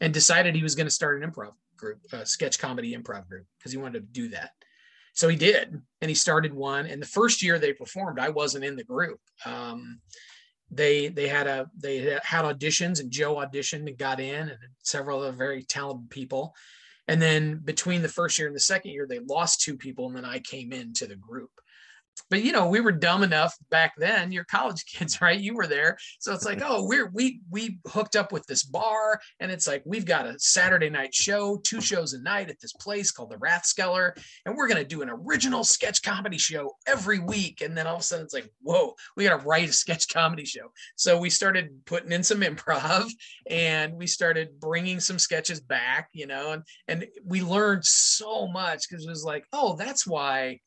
and 0.00 0.12
decided 0.12 0.54
he 0.54 0.62
was 0.62 0.74
going 0.74 0.86
to 0.86 0.90
start 0.90 1.22
an 1.22 1.30
improv 1.30 1.52
group, 1.76 2.00
a 2.12 2.24
sketch 2.26 2.58
comedy 2.58 2.94
improv 2.94 3.28
group, 3.28 3.46
because 3.58 3.72
he 3.72 3.78
wanted 3.78 4.00
to 4.00 4.20
do 4.20 4.28
that. 4.28 4.50
So 5.14 5.28
he 5.28 5.36
did, 5.36 5.80
and 6.00 6.08
he 6.08 6.14
started 6.14 6.54
one. 6.54 6.86
And 6.86 7.02
the 7.02 7.06
first 7.06 7.42
year 7.42 7.58
they 7.58 7.72
performed, 7.72 8.18
I 8.18 8.28
wasn't 8.28 8.64
in 8.64 8.76
the 8.76 8.84
group. 8.84 9.20
Um, 9.44 10.00
they 10.70 11.08
they 11.08 11.26
had 11.26 11.48
a 11.48 11.68
they 11.76 12.18
had 12.22 12.44
auditions, 12.44 13.00
and 13.00 13.10
Joe 13.10 13.36
auditioned 13.36 13.88
and 13.88 13.98
got 13.98 14.20
in, 14.20 14.48
and 14.48 14.58
several 14.82 15.20
other 15.20 15.32
very 15.32 15.64
talented 15.64 16.10
people. 16.10 16.54
And 17.08 17.20
then 17.20 17.60
between 17.64 18.02
the 18.02 18.08
first 18.08 18.38
year 18.38 18.46
and 18.46 18.54
the 18.54 18.60
second 18.60 18.92
year, 18.92 19.06
they 19.06 19.18
lost 19.18 19.60
two 19.60 19.76
people, 19.76 20.06
and 20.06 20.16
then 20.16 20.24
I 20.24 20.38
came 20.38 20.72
into 20.72 21.06
the 21.06 21.16
group 21.16 21.50
but 22.28 22.42
you 22.42 22.52
know 22.52 22.66
we 22.66 22.80
were 22.80 22.92
dumb 22.92 23.22
enough 23.22 23.56
back 23.70 23.92
then 23.96 24.32
you're 24.32 24.44
college 24.44 24.84
kids 24.92 25.20
right? 25.20 25.38
You 25.38 25.54
were 25.54 25.66
there. 25.66 25.96
So 26.18 26.32
it's 26.32 26.44
like 26.44 26.60
oh 26.64 26.86
we're 26.86 27.08
we 27.10 27.40
we 27.50 27.78
hooked 27.86 28.16
up 28.16 28.32
with 28.32 28.46
this 28.46 28.62
bar 28.62 29.20
and 29.40 29.50
it's 29.50 29.66
like 29.66 29.82
we've 29.84 30.04
got 30.04 30.26
a 30.26 30.38
saturday 30.38 30.90
night 30.90 31.14
show 31.14 31.58
two 31.64 31.80
shows 31.80 32.12
a 32.12 32.22
night 32.22 32.50
at 32.50 32.60
this 32.60 32.72
place 32.72 33.10
called 33.10 33.30
the 33.30 33.36
rathskeller 33.36 34.12
and 34.46 34.54
we're 34.54 34.68
going 34.68 34.82
to 34.82 34.84
do 34.84 35.02
an 35.02 35.10
original 35.10 35.64
sketch 35.64 36.02
comedy 36.02 36.38
show 36.38 36.76
every 36.86 37.18
week. 37.18 37.60
And 37.60 37.76
then 37.76 37.86
all 37.86 37.96
of 37.96 38.00
a 38.00 38.04
sudden 38.04 38.24
it's 38.24 38.34
like 38.34 38.50
whoa 38.62 38.94
we 39.16 39.24
got 39.24 39.40
to 39.40 39.46
write 39.46 39.68
a 39.68 39.72
sketch 39.72 40.08
comedy 40.12 40.44
show. 40.44 40.72
So 40.96 41.18
we 41.18 41.30
started 41.30 41.70
putting 41.86 42.12
in 42.12 42.22
some 42.22 42.40
improv 42.40 43.10
and 43.48 43.94
we 43.94 44.06
started 44.06 44.60
bringing 44.60 45.00
some 45.00 45.18
sketches 45.18 45.60
back 45.60 46.08
you 46.12 46.26
know 46.26 46.52
and 46.52 46.62
and 46.88 47.06
we 47.24 47.42
learned 47.42 47.84
so 47.84 48.48
much 48.48 48.88
because 48.88 49.06
it 49.06 49.10
was 49.10 49.24
like 49.24 49.44
oh 49.52 49.76
that's 49.76 50.06
why 50.06 50.58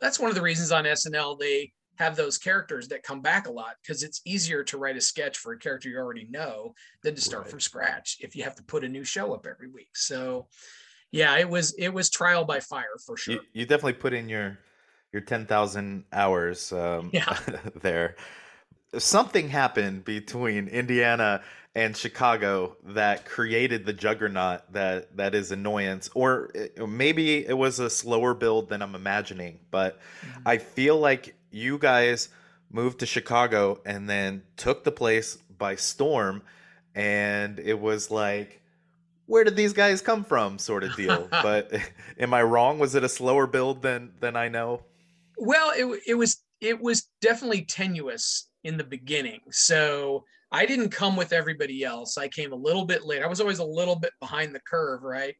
that's 0.00 0.18
one 0.18 0.28
of 0.28 0.34
the 0.34 0.42
reasons 0.42 0.72
on 0.72 0.84
SNL 0.84 1.38
they 1.38 1.72
have 1.96 2.16
those 2.16 2.38
characters 2.38 2.88
that 2.88 3.02
come 3.02 3.20
back 3.20 3.46
a 3.46 3.52
lot 3.52 3.74
because 3.82 4.02
it's 4.02 4.22
easier 4.24 4.64
to 4.64 4.78
write 4.78 4.96
a 4.96 5.00
sketch 5.00 5.38
for 5.38 5.52
a 5.52 5.58
character 5.58 5.88
you 5.88 5.98
already 5.98 6.26
know 6.30 6.74
than 7.02 7.14
to 7.14 7.20
start 7.20 7.42
right. 7.42 7.50
from 7.50 7.60
scratch 7.60 8.16
if 8.20 8.34
you 8.34 8.42
have 8.42 8.54
to 8.54 8.62
put 8.62 8.84
a 8.84 8.88
new 8.88 9.04
show 9.04 9.32
up 9.34 9.46
every 9.46 9.68
week. 9.68 9.90
So 9.94 10.46
yeah, 11.10 11.36
it 11.36 11.48
was 11.48 11.74
it 11.74 11.90
was 11.90 12.10
trial 12.10 12.44
by 12.44 12.60
fire 12.60 12.96
for 13.06 13.16
sure. 13.16 13.34
You, 13.34 13.40
you 13.52 13.66
definitely 13.66 13.94
put 13.94 14.14
in 14.14 14.28
your 14.28 14.58
your 15.12 15.22
10,000 15.22 16.04
hours 16.12 16.72
um, 16.72 17.10
yeah. 17.12 17.38
there. 17.82 18.16
Something 18.98 19.48
happened 19.48 20.04
between 20.04 20.68
Indiana 20.68 21.42
and 21.74 21.96
Chicago 21.96 22.76
that 22.84 23.24
created 23.24 23.86
the 23.86 23.92
juggernaut 23.92 24.60
that 24.72 25.16
that 25.16 25.34
is 25.34 25.52
annoyance 25.52 26.10
or 26.14 26.50
it, 26.54 26.86
maybe 26.86 27.46
it 27.46 27.56
was 27.56 27.78
a 27.78 27.88
slower 27.88 28.34
build 28.34 28.68
than 28.68 28.82
I'm 28.82 28.94
imagining 28.94 29.58
but 29.70 29.98
mm-hmm. 30.20 30.42
I 30.46 30.58
feel 30.58 30.98
like 30.98 31.34
you 31.50 31.78
guys 31.78 32.28
moved 32.70 33.00
to 33.00 33.06
Chicago 33.06 33.80
and 33.86 34.08
then 34.08 34.42
took 34.56 34.84
the 34.84 34.92
place 34.92 35.38
by 35.56 35.76
storm 35.76 36.42
and 36.94 37.58
it 37.58 37.80
was 37.80 38.10
like 38.10 38.60
where 39.26 39.44
did 39.44 39.56
these 39.56 39.72
guys 39.72 40.02
come 40.02 40.24
from? 40.24 40.58
sort 40.58 40.84
of 40.84 40.94
deal 40.94 41.26
but 41.42 41.72
am 42.18 42.34
I 42.34 42.42
wrong? 42.42 42.78
Was 42.78 42.94
it 42.94 43.04
a 43.04 43.08
slower 43.08 43.46
build 43.46 43.80
than 43.80 44.12
than 44.20 44.36
I 44.36 44.48
know? 44.48 44.82
Well 45.38 45.72
it 45.74 46.02
it 46.06 46.14
was 46.14 46.42
it 46.60 46.82
was 46.82 47.08
definitely 47.22 47.62
tenuous 47.62 48.48
in 48.64 48.76
the 48.76 48.84
beginning 48.84 49.40
so 49.50 50.24
I 50.52 50.66
didn't 50.66 50.90
come 50.90 51.16
with 51.16 51.32
everybody 51.32 51.82
else. 51.82 52.18
I 52.18 52.28
came 52.28 52.52
a 52.52 52.56
little 52.56 52.84
bit 52.84 53.06
late. 53.06 53.22
I 53.22 53.26
was 53.26 53.40
always 53.40 53.58
a 53.58 53.64
little 53.64 53.96
bit 53.96 54.12
behind 54.20 54.54
the 54.54 54.60
curve, 54.60 55.02
right? 55.02 55.34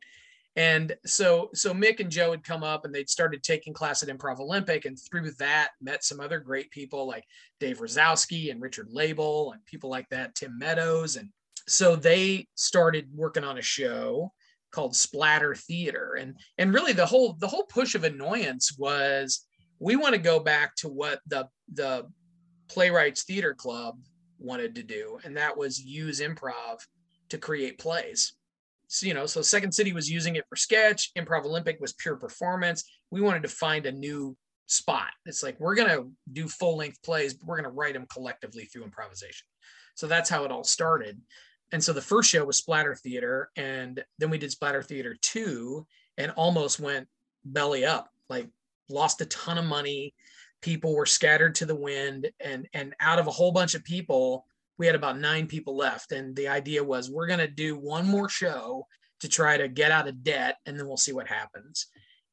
And 0.56 0.94
so 1.04 1.50
so 1.54 1.72
Mick 1.72 2.00
and 2.00 2.10
Joe 2.10 2.30
had 2.30 2.44
come 2.44 2.62
up 2.62 2.84
and 2.84 2.94
they'd 2.94 3.08
started 3.08 3.42
taking 3.42 3.72
class 3.72 4.02
at 4.02 4.08
Improv 4.08 4.38
Olympic 4.38 4.84
and 4.84 4.98
through 4.98 5.30
that 5.32 5.70
met 5.80 6.02
some 6.02 6.18
other 6.18 6.40
great 6.40 6.70
people 6.70 7.06
like 7.06 7.24
Dave 7.60 7.78
Razowsky 7.78 8.50
and 8.50 8.60
Richard 8.60 8.88
Laible 8.90 9.52
and 9.52 9.64
people 9.66 9.90
like 9.90 10.08
that, 10.10 10.34
Tim 10.34 10.58
Meadows. 10.58 11.16
And 11.16 11.28
so 11.68 11.94
they 11.94 12.48
started 12.54 13.08
working 13.14 13.44
on 13.44 13.58
a 13.58 13.62
show 13.62 14.32
called 14.72 14.96
Splatter 14.96 15.54
Theater. 15.54 16.16
And 16.18 16.36
and 16.58 16.74
really 16.74 16.92
the 16.92 17.06
whole 17.06 17.34
the 17.34 17.48
whole 17.48 17.64
push 17.64 17.94
of 17.94 18.04
annoyance 18.04 18.76
was 18.78 19.46
we 19.78 19.96
want 19.96 20.14
to 20.14 20.20
go 20.20 20.38
back 20.38 20.74
to 20.76 20.88
what 20.88 21.20
the 21.26 21.48
the 21.72 22.06
playwrights 22.72 23.24
theater 23.24 23.54
club 23.54 23.98
wanted 24.38 24.74
to 24.74 24.82
do, 24.82 25.18
and 25.24 25.36
that 25.36 25.56
was 25.56 25.78
use 25.78 26.20
improv 26.20 26.78
to 27.28 27.38
create 27.38 27.78
plays. 27.78 28.32
So, 28.88 29.06
you 29.06 29.14
know, 29.14 29.26
so 29.26 29.42
Second 29.42 29.72
City 29.72 29.92
was 29.92 30.10
using 30.10 30.36
it 30.36 30.44
for 30.48 30.56
sketch, 30.56 31.12
Improv 31.16 31.44
Olympic 31.44 31.80
was 31.80 31.92
pure 31.94 32.16
performance. 32.16 32.84
We 33.10 33.20
wanted 33.20 33.42
to 33.42 33.48
find 33.48 33.86
a 33.86 33.92
new 33.92 34.36
spot. 34.66 35.10
It's 35.26 35.42
like 35.42 35.58
we're 35.60 35.74
gonna 35.74 36.04
do 36.32 36.48
full 36.48 36.76
length 36.76 37.02
plays, 37.02 37.34
but 37.34 37.46
we're 37.46 37.56
gonna 37.56 37.70
write 37.70 37.94
them 37.94 38.06
collectively 38.10 38.64
through 38.64 38.84
improvisation. 38.84 39.46
So 39.94 40.06
that's 40.06 40.30
how 40.30 40.44
it 40.44 40.50
all 40.50 40.64
started. 40.64 41.20
And 41.72 41.82
so 41.82 41.92
the 41.92 42.02
first 42.02 42.30
show 42.30 42.44
was 42.44 42.58
Splatter 42.58 42.94
Theater, 42.94 43.50
and 43.56 44.02
then 44.18 44.30
we 44.30 44.38
did 44.38 44.50
Splatter 44.50 44.82
Theater 44.82 45.16
2 45.20 45.86
and 46.18 46.32
almost 46.32 46.80
went 46.80 47.08
belly 47.44 47.84
up, 47.84 48.10
like 48.28 48.48
lost 48.88 49.20
a 49.20 49.26
ton 49.26 49.58
of 49.58 49.64
money, 49.64 50.14
people 50.62 50.94
were 50.94 51.06
scattered 51.06 51.54
to 51.56 51.66
the 51.66 51.76
wind 51.76 52.30
and 52.40 52.68
and 52.72 52.94
out 53.00 53.18
of 53.18 53.26
a 53.26 53.32
whole 53.32 53.52
bunch 53.52 53.74
of 53.74 53.84
people 53.84 54.46
we 54.78 54.86
had 54.86 54.94
about 54.96 55.18
nine 55.18 55.46
people 55.46 55.76
left. 55.76 56.12
And 56.12 56.34
the 56.34 56.48
idea 56.48 56.82
was 56.82 57.10
we're 57.10 57.26
going 57.26 57.38
to 57.38 57.46
do 57.46 57.76
one 57.76 58.06
more 58.06 58.28
show 58.28 58.86
to 59.20 59.28
try 59.28 59.56
to 59.56 59.68
get 59.68 59.92
out 59.92 60.08
of 60.08 60.24
debt 60.24 60.56
and 60.66 60.78
then 60.78 60.88
we'll 60.88 60.96
see 60.96 61.12
what 61.12 61.28
happens. 61.28 61.86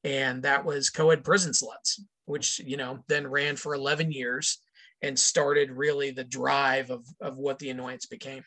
And 0.03 0.41
that 0.43 0.63
was 0.63 0.89
co-ed 0.89 1.24
prison 1.24 1.51
sluts 1.51 2.00
which 2.29 2.59
you 2.59 2.77
know 2.77 3.03
then 3.07 3.27
ran 3.27 3.55
for 3.55 3.74
11 3.74 4.12
years 4.12 4.59
and 5.01 5.17
started 5.17 5.71
really 5.71 6.12
the 6.12 6.24
drive 6.24 6.91
of 6.91 7.05
of 7.19 7.38
what 7.38 7.59
the 7.59 7.71
annoyance 7.71 8.05
became 8.05 8.43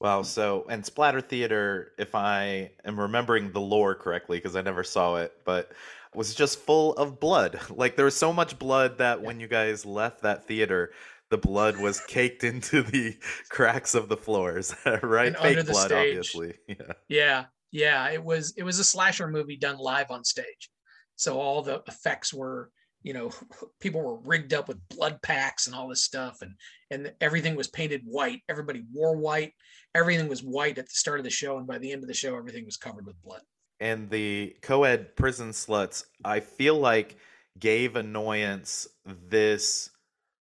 Wow. 0.00 0.22
So, 0.22 0.66
and 0.68 0.84
Splatter 0.84 1.20
Theater, 1.20 1.92
if 1.98 2.14
I 2.14 2.72
am 2.84 3.00
remembering 3.00 3.52
the 3.52 3.60
lore 3.60 3.94
correctly, 3.94 4.38
because 4.38 4.56
I 4.56 4.62
never 4.62 4.84
saw 4.84 5.16
it, 5.16 5.32
but 5.44 5.72
was 6.14 6.34
just 6.34 6.58
full 6.58 6.94
of 6.94 7.20
blood. 7.20 7.60
Like 7.70 7.96
there 7.96 8.06
was 8.06 8.16
so 8.16 8.32
much 8.32 8.58
blood 8.58 8.98
that 8.98 9.20
yeah. 9.20 9.26
when 9.26 9.38
you 9.38 9.48
guys 9.48 9.84
left 9.84 10.22
that 10.22 10.46
theater, 10.46 10.92
the 11.30 11.38
blood 11.38 11.76
was 11.78 12.00
caked 12.00 12.42
into 12.50 12.82
the 12.82 13.16
cracks 13.48 13.94
of 13.94 14.08
the 14.08 14.16
floors, 14.16 14.74
right? 15.02 15.28
And 15.28 15.36
Fake 15.36 15.66
blood, 15.66 15.88
stage. 15.88 16.16
obviously. 16.16 16.54
Yeah. 16.68 16.92
Yeah. 17.08 17.44
Yeah. 17.70 18.10
It 18.10 18.24
was 18.24 18.54
it 18.56 18.62
was 18.62 18.78
a 18.78 18.84
slasher 18.84 19.28
movie 19.28 19.58
done 19.58 19.78
live 19.78 20.10
on 20.10 20.24
stage. 20.24 20.70
So 21.16 21.38
all 21.38 21.62
the 21.62 21.82
effects 21.86 22.32
were, 22.32 22.70
you 23.06 23.14
know, 23.14 23.30
people 23.80 24.02
were 24.02 24.18
rigged 24.18 24.52
up 24.52 24.68
with 24.68 24.86
blood 24.88 25.22
packs 25.22 25.66
and 25.66 25.74
all 25.74 25.88
this 25.88 26.04
stuff, 26.04 26.42
and 26.42 26.52
and 26.90 27.14
everything 27.20 27.56
was 27.56 27.68
painted 27.68 28.02
white. 28.04 28.42
Everybody 28.48 28.82
wore 28.92 29.16
white. 29.16 29.52
Everything 29.94 30.28
was 30.28 30.42
white 30.42 30.76
at 30.76 30.86
the 30.86 30.94
start 30.94 31.20
of 31.20 31.24
the 31.24 31.30
show, 31.30 31.56
and 31.56 31.66
by 31.66 31.78
the 31.78 31.92
end 31.92 32.02
of 32.02 32.08
the 32.08 32.14
show, 32.14 32.36
everything 32.36 32.66
was 32.66 32.76
covered 32.76 33.06
with 33.06 33.22
blood 33.22 33.40
and 33.80 34.08
the 34.10 34.56
co-ed 34.62 35.14
prison 35.16 35.50
sluts 35.50 36.04
i 36.24 36.40
feel 36.40 36.78
like 36.78 37.16
gave 37.58 37.96
annoyance 37.96 38.86
this 39.28 39.90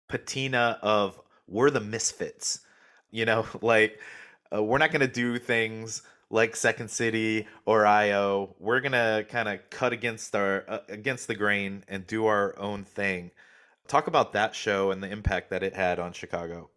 patina 0.07 0.77
of 0.81 1.19
we're 1.47 1.69
the 1.69 1.79
misfits 1.79 2.61
you 3.11 3.25
know 3.25 3.45
like 3.61 3.99
uh, 4.55 4.61
we're 4.61 4.77
not 4.77 4.91
going 4.91 5.01
to 5.01 5.07
do 5.07 5.37
things 5.37 6.01
like 6.35 6.55
second 6.55 6.89
city 6.89 7.47
or 7.65 7.85
io 7.85 8.53
we're 8.59 8.81
to 8.81 9.25
kind 9.29 9.47
of 9.47 9.59
cut 9.69 9.93
against 9.93 10.35
our 10.35 10.65
uh, 10.67 10.79
against 10.89 11.27
the 11.27 11.35
grain 11.35 11.83
and 11.87 12.05
do 12.05 12.25
our 12.25 12.57
own 12.59 12.83
thing 12.83 13.31
talk 13.87 14.07
about 14.07 14.33
that 14.33 14.53
show 14.53 14.91
and 14.91 15.01
the 15.01 15.09
impact 15.09 15.49
that 15.49 15.63
it 15.63 15.73
had 15.73 15.97
on 15.97 16.11
chicago 16.11 16.69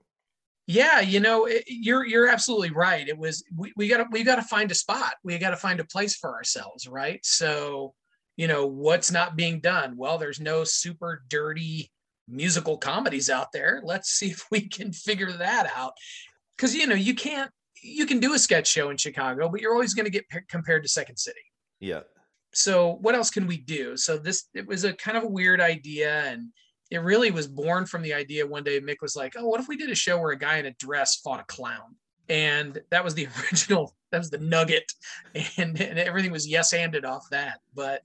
yeah, 0.71 1.01
you 1.01 1.19
know, 1.19 1.47
it, 1.47 1.65
you're 1.67 2.05
you're 2.05 2.29
absolutely 2.29 2.73
right. 2.73 3.09
It 3.09 3.17
was 3.17 3.43
we, 3.57 3.73
we 3.75 3.89
got 3.89 3.97
to 3.99 4.07
we 4.11 4.23
got 4.23 4.37
to 4.37 4.43
find 4.43 4.71
a 4.71 4.75
spot. 4.75 5.15
We 5.25 5.39
got 5.39 5.51
to 5.51 5.57
find 5.57 5.81
a 5.81 5.85
place 5.85 6.15
for 6.15 6.35
ourselves, 6.35 6.87
right? 6.87 7.25
So, 7.25 7.95
you 8.37 8.49
know, 8.49 8.67
what's 8.67 9.11
not 9.11 9.35
being 9.35 9.61
done? 9.61 9.97
Well, 9.97 10.19
there's 10.19 10.41
no 10.41 10.65
super 10.65 11.25
dirty 11.27 11.91
musical 12.29 12.77
comedies 12.77 13.31
out 13.31 13.51
there. 13.51 13.81
Let's 13.83 14.11
see 14.11 14.27
if 14.33 14.45
we 14.51 14.69
can 14.69 14.93
figure 14.93 15.33
that 15.33 15.73
out. 15.75 15.95
Cuz 16.59 16.75
you 16.75 16.87
know, 16.87 16.95
you 16.95 17.15
can't 17.15 17.51
you 17.83 18.07
can 18.07 18.21
do 18.21 18.35
a 18.35 18.39
sketch 18.39 18.69
show 18.69 18.91
in 18.91 18.97
Chicago, 18.97 19.49
but 19.49 19.61
you're 19.61 19.73
always 19.73 19.95
going 19.95 20.05
to 20.05 20.11
get 20.11 20.29
p- 20.29 20.39
compared 20.49 20.83
to 20.83 20.89
Second 20.89 21.17
City. 21.17 21.41
Yeah. 21.81 22.01
So, 22.53 22.99
what 23.01 23.15
else 23.15 23.31
can 23.31 23.47
we 23.47 23.59
do? 23.59 23.97
So 23.97 24.17
this 24.17 24.45
it 24.55 24.67
was 24.67 24.85
a 24.85 24.93
kind 24.93 25.17
of 25.17 25.25
a 25.25 25.29
weird 25.29 25.61
idea 25.61 26.25
and 26.25 26.49
it 26.91 26.99
really 26.99 27.31
was 27.31 27.47
born 27.47 27.87
from 27.87 28.03
the 28.03 28.15
idea 28.15 28.47
one 28.47 28.65
day 28.65 28.81
Mick 28.81 29.03
was 29.03 29.15
like, 29.15 29.35
"Oh, 29.37 29.47
what 29.47 29.61
if 29.61 29.69
we 29.69 29.77
did 29.77 29.91
a 29.91 29.95
show 29.95 30.19
where 30.19 30.33
a 30.33 30.39
guy 30.39 30.57
in 30.57 30.67
a 30.67 30.73
dress 30.75 31.17
fought 31.17 31.41
a 31.41 31.45
clown?" 31.45 31.97
And 32.29 32.81
that 32.91 33.05
was 33.05 33.15
the 33.15 33.29
original. 33.43 33.95
That 34.11 34.19
was 34.19 34.31
the 34.31 34.39
nugget, 34.39 34.91
and, 35.59 35.79
and 35.81 35.99
everything 35.99 36.33
was 36.33 36.49
yes 36.49 36.73
handed 36.73 37.05
off 37.05 37.27
that. 37.31 37.61
But 37.75 38.03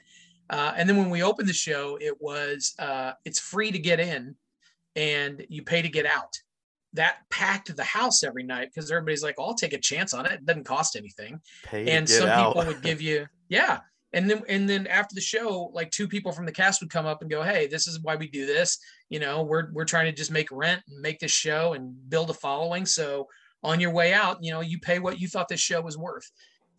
uh, 0.50 0.74
and 0.76 0.88
then 0.88 0.98
when 0.98 1.10
we 1.10 1.24
opened 1.24 1.48
the 1.48 1.54
show, 1.54 1.98
it 2.02 2.22
was 2.22 2.74
uh, 2.78 3.14
it's 3.24 3.40
free 3.40 3.72
to 3.72 3.80
get 3.80 4.00
in, 4.00 4.36
and 4.96 5.46
you 5.50 5.64
pay 5.64 5.82
to 5.82 5.90
get 5.90 6.06
out. 6.06 6.38
That 6.94 7.18
packed 7.30 7.76
the 7.76 7.84
house 7.84 8.24
every 8.24 8.44
night 8.44 8.70
because 8.74 8.92
everybody's 8.92 9.24
like, 9.24 9.36
"I'll 9.40 9.56
take 9.56 9.74
a 9.74 9.80
chance 9.80 10.14
on 10.14 10.26
it. 10.26 10.34
It 10.34 10.46
doesn't 10.46 10.66
cost 10.66 10.96
anything." 10.96 11.40
Pay 11.64 11.90
and 11.90 12.08
some 12.08 12.30
out. 12.30 12.54
people 12.54 12.68
would 12.68 12.82
give 12.82 13.02
you, 13.10 13.28
yeah. 13.50 13.80
And 14.14 14.30
then 14.30 14.44
and 14.48 14.70
then 14.70 14.86
after 14.88 15.16
the 15.16 15.22
show, 15.22 15.72
like 15.74 15.90
two 15.90 16.08
people 16.08 16.32
from 16.32 16.46
the 16.46 16.52
cast 16.52 16.82
would 16.82 16.92
come 16.92 17.06
up 17.06 17.22
and 17.22 17.32
go, 17.32 17.42
"Hey, 17.42 17.68
this 17.68 17.88
is 17.88 18.00
why 18.02 18.16
we 18.16 18.28
do 18.28 18.46
this. 18.46 18.78
You 19.10 19.20
know, 19.20 19.42
we're 19.42 19.72
we're 19.74 19.86
trying 19.86 20.06
to 20.06 20.12
just 20.12 20.32
make 20.32 20.50
rent 20.52 20.84
and 20.88 21.02
make 21.02 21.20
this 21.20 21.32
show 21.32 21.74
and 21.74 22.10
build 22.10 22.30
a 22.30 22.34
following. 22.34 22.86
So 22.86 23.28
on 23.64 23.80
your 23.80 23.92
way 23.92 24.14
out, 24.14 24.38
you 24.42 24.52
know, 24.52 24.62
you 24.62 24.80
pay 24.80 25.00
what 25.00 25.20
you 25.20 25.28
thought 25.28 25.48
this 25.48 25.60
show 25.60 25.82
was 25.82 25.98
worth." 25.98 26.30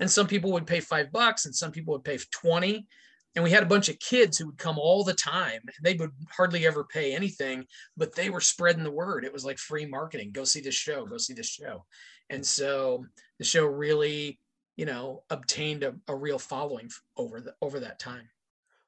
And 0.00 0.10
some 0.10 0.26
people 0.26 0.52
would 0.52 0.66
pay 0.66 0.80
five 0.80 1.10
bucks, 1.12 1.44
and 1.46 1.54
some 1.54 1.72
people 1.72 1.92
would 1.92 2.04
pay 2.04 2.18
twenty 2.30 2.86
and 3.34 3.42
we 3.42 3.50
had 3.50 3.62
a 3.62 3.66
bunch 3.66 3.88
of 3.88 3.98
kids 3.98 4.38
who 4.38 4.46
would 4.46 4.58
come 4.58 4.78
all 4.78 5.04
the 5.04 5.14
time. 5.14 5.60
They 5.82 5.94
would 5.94 6.12
hardly 6.30 6.66
ever 6.66 6.84
pay 6.84 7.14
anything 7.14 7.64
but 7.96 8.14
they 8.14 8.30
were 8.30 8.40
spreading 8.40 8.84
the 8.84 8.90
word. 8.90 9.24
It 9.24 9.32
was 9.32 9.44
like 9.44 9.58
free 9.58 9.86
marketing. 9.86 10.32
Go 10.32 10.44
see 10.44 10.60
this 10.60 10.74
show. 10.74 11.04
Go 11.06 11.18
see 11.18 11.34
this 11.34 11.48
show. 11.48 11.84
And 12.30 12.44
so 12.44 13.04
the 13.38 13.44
show 13.44 13.66
really 13.66 14.38
you 14.76 14.86
know 14.86 15.22
obtained 15.30 15.84
a, 15.84 15.94
a 16.08 16.14
real 16.14 16.38
following 16.38 16.90
over 17.16 17.40
the 17.40 17.54
over 17.62 17.80
that 17.80 17.98
time. 17.98 18.28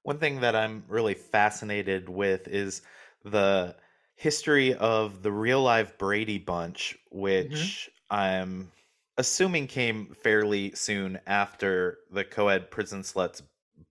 One 0.03 0.19
thing 0.19 0.41
that 0.41 0.55
I'm 0.55 0.85
really 0.89 1.15
fascinated 1.15 2.09
with 2.09 2.47
is 2.47 2.83
the 3.25 3.75
history 4.15 4.75
of 4.75 5.23
the 5.23 5.33
real 5.33 5.63
life 5.63 5.99
Brady 5.99 6.39
Bunch, 6.39 6.97
which 7.11 7.91
mm-hmm. 8.11 8.17
I'm 8.17 8.73
assuming 9.19 9.67
came 9.67 10.15
fairly 10.23 10.73
soon 10.75 11.19
after 11.27 11.99
the 12.11 12.25
co-ed 12.25 12.71
prison 12.71 13.03
sluts 13.03 13.43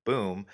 boom 0.05 0.45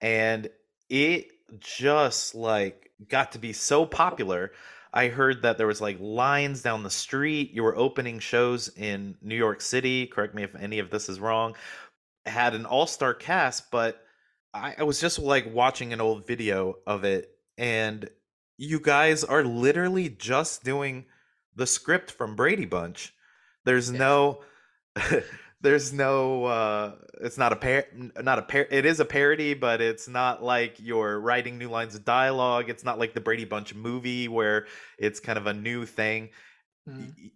and 0.00 0.48
it 0.88 1.28
just 1.58 2.34
like 2.34 2.90
got 3.08 3.32
to 3.32 3.38
be 3.38 3.52
so 3.52 3.84
popular 3.86 4.52
i 4.92 5.08
heard 5.08 5.42
that 5.42 5.58
there 5.58 5.66
was 5.66 5.80
like 5.80 5.98
lines 6.00 6.62
down 6.62 6.82
the 6.82 6.90
street 6.90 7.50
you 7.52 7.62
were 7.62 7.76
opening 7.76 8.18
shows 8.18 8.68
in 8.76 9.16
new 9.22 9.36
york 9.36 9.60
city 9.60 10.06
correct 10.06 10.34
me 10.34 10.42
if 10.42 10.54
any 10.56 10.78
of 10.78 10.90
this 10.90 11.08
is 11.08 11.18
wrong 11.20 11.54
had 12.26 12.54
an 12.54 12.66
all-star 12.66 13.14
cast 13.14 13.70
but 13.70 14.04
I, 14.54 14.74
I 14.78 14.82
was 14.82 15.00
just 15.00 15.18
like 15.18 15.52
watching 15.52 15.92
an 15.92 16.00
old 16.00 16.26
video 16.26 16.76
of 16.86 17.04
it 17.04 17.30
and 17.56 18.08
you 18.56 18.80
guys 18.80 19.24
are 19.24 19.44
literally 19.44 20.08
just 20.08 20.64
doing 20.64 21.06
the 21.54 21.66
script 21.66 22.10
from 22.10 22.36
brady 22.36 22.66
bunch 22.66 23.14
there's 23.64 23.90
Yeah. 23.90 23.98
no 23.98 24.40
there's 25.60 25.92
no 25.92 26.44
uh 26.44 26.94
it's 27.20 27.36
not 27.38 27.52
a 27.52 27.56
par 27.56 27.84
not 28.22 28.38
a 28.38 28.42
par 28.42 28.66
it 28.70 28.86
is 28.86 29.00
a 29.00 29.04
parody 29.04 29.54
but 29.54 29.80
it's 29.80 30.06
not 30.08 30.42
like 30.42 30.76
you're 30.78 31.18
writing 31.18 31.58
new 31.58 31.68
lines 31.68 31.94
of 31.94 32.04
dialogue. 32.04 32.70
It's 32.70 32.84
not 32.84 32.98
like 32.98 33.14
the 33.14 33.20
brady 33.20 33.44
bunch 33.44 33.74
movie 33.74 34.28
where 34.28 34.66
it's 34.98 35.20
kind 35.20 35.38
of 35.38 35.46
a 35.46 35.54
new 35.54 35.84
thing. 35.86 36.30
Y- 36.86 37.32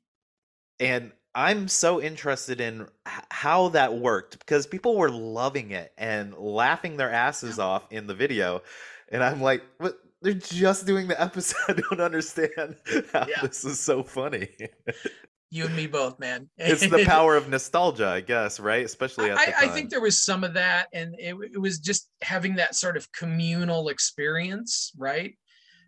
and 0.81 1.12
i'm 1.35 1.69
so 1.69 2.00
interested 2.00 2.61
in 2.61 2.87
how 3.31 3.69
that 3.71 3.95
worked 3.95 4.38
because 4.38 4.67
people 4.67 4.97
were 4.97 5.11
loving 5.11 5.71
it 5.71 5.93
and 5.99 6.35
laughing 6.35 6.97
their 6.97 7.11
asses 7.11 7.59
off 7.59 7.87
in 7.91 8.07
the 8.07 8.14
video 8.14 8.62
and 9.11 9.23
i'm 9.25 9.41
like 9.41 9.62
what? 9.79 9.99
They're 10.23 10.35
just 10.35 10.87
doing 10.87 11.09
the 11.09 11.21
episode? 11.21 11.59
I 11.69 11.73
don't 11.97 12.00
understand 12.00 12.76
how 13.12 13.26
Yeah. 13.29 13.41
this 13.43 13.64
is 13.64 13.81
so 13.81 14.05
funny 14.05 14.49
you 15.52 15.66
and 15.66 15.76
me 15.76 15.87
both 15.87 16.18
man 16.18 16.49
it's 16.56 16.87
the 16.88 17.04
power 17.04 17.36
of 17.36 17.49
nostalgia 17.49 18.08
i 18.08 18.21
guess 18.21 18.58
right 18.58 18.84
especially 18.84 19.30
at 19.30 19.38
I, 19.38 19.47
the 19.47 19.58
I 19.58 19.69
think 19.69 19.91
there 19.91 20.00
was 20.00 20.23
some 20.23 20.45
of 20.45 20.54
that, 20.54 20.88
and 20.93 21.15
it, 21.19 21.34
it 21.54 21.58
was 21.58 21.78
just 21.78 22.08
having 22.23 22.56
that 22.56 22.75
sort 22.75 22.97
of 22.97 23.10
communal 23.12 23.88
experience, 23.88 24.93
right? 24.97 25.36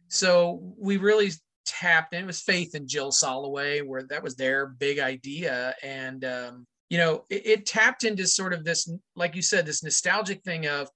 So 0.09 0.75
we 0.79 0.97
really 0.97 1.33
tapped, 1.67 2.15
and 2.15 2.23
it 2.23 2.27
was 2.27 2.41
Faith 2.41 2.75
and 2.75 2.89
Jill 2.89 3.11
Soloway, 3.11 3.87
where 3.87 4.05
that 4.05 4.23
was 4.23 4.37
their 4.37 4.67
big 4.67 4.99
idea, 4.99 5.75
and 5.83 6.25
um, 6.25 6.67
you 6.91 6.99
know, 6.99 7.25
it, 7.31 7.47
it 7.47 7.67
tapped 7.67 8.05
into 8.05 8.27
sort 8.27 8.53
of 8.53 8.65
this, 8.65 8.91
like 9.17 9.35
you 9.35 9.43
said, 9.43 9.67
this 9.67 9.83
nostalgic 9.83 10.43
thing 10.45 10.67
of, 10.67 10.89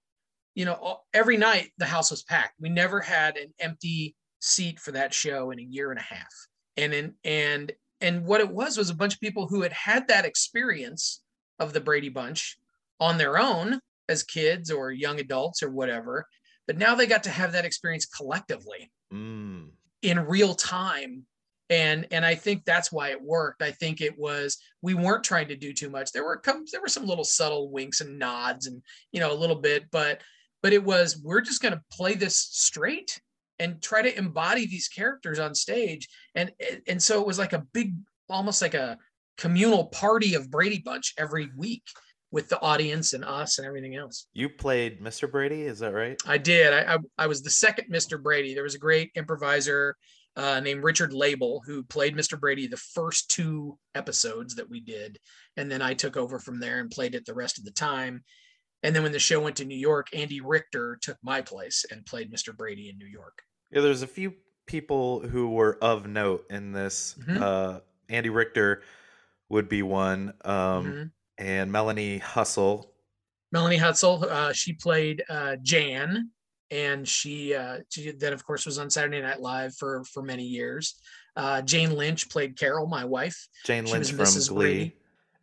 you 0.55 0.65
know, 0.65 1.01
every 1.15 1.37
night 1.37 1.71
the 1.79 1.87
house 1.87 2.11
was 2.11 2.23
packed. 2.23 2.55
We 2.61 2.69
never 2.69 3.01
had 3.01 3.37
an 3.37 3.53
empty 3.61 4.15
seat 4.41 4.79
for 4.79 4.93
that 4.93 5.15
show 5.15 5.51
in 5.51 5.59
a 5.59 5.63
year 5.63 5.91
and 5.91 5.99
a 5.99 6.03
half, 6.03 6.33
and 6.77 6.95
in 6.95 7.15
and 7.25 7.73
and 8.01 8.25
what 8.25 8.41
it 8.41 8.49
was 8.49 8.77
was 8.77 8.91
a 8.91 8.95
bunch 8.95 9.15
of 9.15 9.21
people 9.21 9.47
who 9.47 9.63
had 9.63 9.73
had 9.73 10.09
that 10.09 10.25
experience 10.25 11.23
of 11.59 11.73
the 11.73 11.81
Brady 11.81 12.09
Bunch 12.09 12.57
on 13.01 13.19
their 13.19 13.39
own 13.39 13.81
as 14.09 14.23
kids 14.23 14.71
or 14.71 14.91
young 14.91 15.21
adults 15.21 15.63
or 15.63 15.71
whatever. 15.71 16.27
But 16.67 16.79
now 16.79 16.95
they 16.95 17.07
got 17.07 17.23
to 17.25 17.31
have 17.31 17.53
that 17.53 17.65
experience 17.65 18.07
collectively 18.07 18.91
Mm. 19.13 19.71
in 20.03 20.21
real 20.21 20.55
time. 20.55 21.25
And 21.71 22.07
and 22.11 22.25
I 22.25 22.35
think 22.35 22.65
that's 22.65 22.93
why 22.93 23.11
it 23.11 23.23
worked. 23.23 23.63
I 23.63 23.73
think 23.73 24.01
it 24.01 24.19
was 24.19 24.59
we 24.83 24.95
weren't 24.95 25.25
trying 25.25 25.49
to 25.49 25.57
do 25.57 25.73
too 25.73 25.91
much. 25.91 26.13
There 26.13 26.25
were 26.25 26.37
come 26.39 26.65
there 26.73 26.81
were 26.81 26.89
some 26.89 27.07
little 27.07 27.25
subtle 27.25 27.71
winks 27.71 28.01
and 28.01 28.19
nods 28.19 28.67
and 28.67 28.83
you 29.13 29.21
know 29.21 29.33
a 29.33 29.35
little 29.43 29.57
bit, 29.57 29.91
but 29.91 30.21
but 30.63 30.73
it 30.73 30.83
was 30.83 31.21
we're 31.23 31.41
just 31.41 31.63
going 31.63 31.75
to 31.75 31.83
play 31.93 32.15
this 32.15 32.37
straight 32.37 33.21
and 33.59 33.83
try 33.83 34.03
to 34.03 34.19
embody 34.19 34.67
these 34.67 34.89
characters 34.89 35.39
on 35.39 35.55
stage. 35.55 36.09
And 36.35 36.53
and 36.87 37.03
so 37.03 37.21
it 37.21 37.27
was 37.27 37.39
like 37.39 37.53
a 37.53 37.67
big 37.73 37.95
almost 38.29 38.63
like 38.63 38.75
a 38.75 38.99
communal 39.37 39.87
party 39.87 40.35
of 40.35 40.51
Brady 40.51 40.83
Bunch 40.85 41.15
every 41.19 41.51
week 41.57 41.85
with 42.31 42.49
the 42.49 42.61
audience 42.61 43.15
and 43.15 43.25
us 43.25 43.59
and 43.59 43.67
everything 43.67 43.97
else. 43.97 44.27
You 44.35 44.49
played 44.49 45.01
Mr. 45.01 45.31
Brady, 45.31 45.63
is 45.63 45.79
that 45.79 45.95
right? 45.95 46.21
I 46.27 46.37
did. 46.37 46.75
I, 46.75 46.95
I, 46.95 46.99
I 47.17 47.27
was 47.27 47.43
the 47.43 47.51
second 47.51 47.91
Mr. 47.91 48.23
Brady. 48.23 48.53
There 48.53 48.65
was 48.65 48.75
a 48.75 48.79
great 48.79 49.11
improviser 49.15 49.97
uh, 50.37 50.61
named 50.61 50.85
Richard 50.85 51.13
Laible 51.13 51.63
who 51.67 51.83
played 51.83 52.17
Mr. 52.17 52.39
Brady 52.39 52.67
the 52.67 52.77
first 52.77 53.31
two 53.31 53.79
episodes 53.95 54.57
that 54.57 54.69
we 54.69 54.81
did. 54.81 55.19
And 55.57 55.71
then 55.71 55.81
I 55.81 55.95
took 55.95 56.17
over 56.17 56.39
from 56.39 56.61
there 56.61 56.81
and 56.81 56.91
played 56.91 57.15
it 57.15 57.25
the 57.25 57.35
rest 57.35 57.59
of 57.59 57.65
the 57.65 57.71
time. 57.71 58.23
And 58.83 58.95
then 58.95 59.03
when 59.03 59.13
the 59.13 59.19
show 59.19 59.41
went 59.41 59.57
to 59.57 59.65
New 59.65 59.79
York, 59.79 60.09
Andy 60.13 60.41
Richter 60.41 60.99
took 61.01 61.17
my 61.23 61.41
place 61.41 61.85
and 61.91 62.07
played 62.07 62.33
Mr. 62.33 62.57
Brady 62.57 62.89
in 62.89 62.99
New 62.99 63.07
York. 63.07 63.43
Yeah, 63.71 63.81
there's 63.83 64.03
a 64.03 64.07
few 64.07 64.35
people 64.67 65.21
who 65.21 65.51
were 65.51 65.79
of 65.83 66.07
note 66.07 66.47
in 66.51 66.73
this. 66.73 67.15
Mhm. 67.21 67.41
Uh, 67.41 67.81
Andy 68.09 68.29
Richter 68.31 68.83
would 69.49 69.69
be 69.69 69.83
one, 69.83 70.33
um, 70.45 70.85
Mhm. 70.87 71.11
and 71.39 71.73
Melanie 71.73 72.19
Hustle. 72.19 72.95
Melanie 73.51 73.79
Hutsell, 73.79 74.23
uh, 74.25 74.53
she 74.53 74.75
played 74.75 75.25
uh, 75.31 75.57
Jan, 75.63 76.31
and 76.71 77.09
she, 77.09 77.55
uh, 77.55 77.79
she 77.89 78.11
then 78.13 78.35
of 78.35 78.45
course 78.45 78.67
was 78.67 78.79
on 78.79 78.91
Saturday 78.91 79.23
Night 79.23 79.41
Live 79.41 79.75
for 79.77 80.05
for 80.05 80.23
many 80.23 80.45
years. 80.45 81.01
Uh, 81.35 81.63
Jane 81.63 81.93
Lynch 81.93 82.29
played 82.29 82.59
Carol, 82.59 82.87
my 82.87 83.05
wife. 83.05 83.49
Jane 83.65 83.87
She 83.87 83.93
Lynch 83.93 84.11
from 84.11 84.19
Mrs. 84.19 84.49
Glee, 84.51 84.65
Brady. 84.67 84.97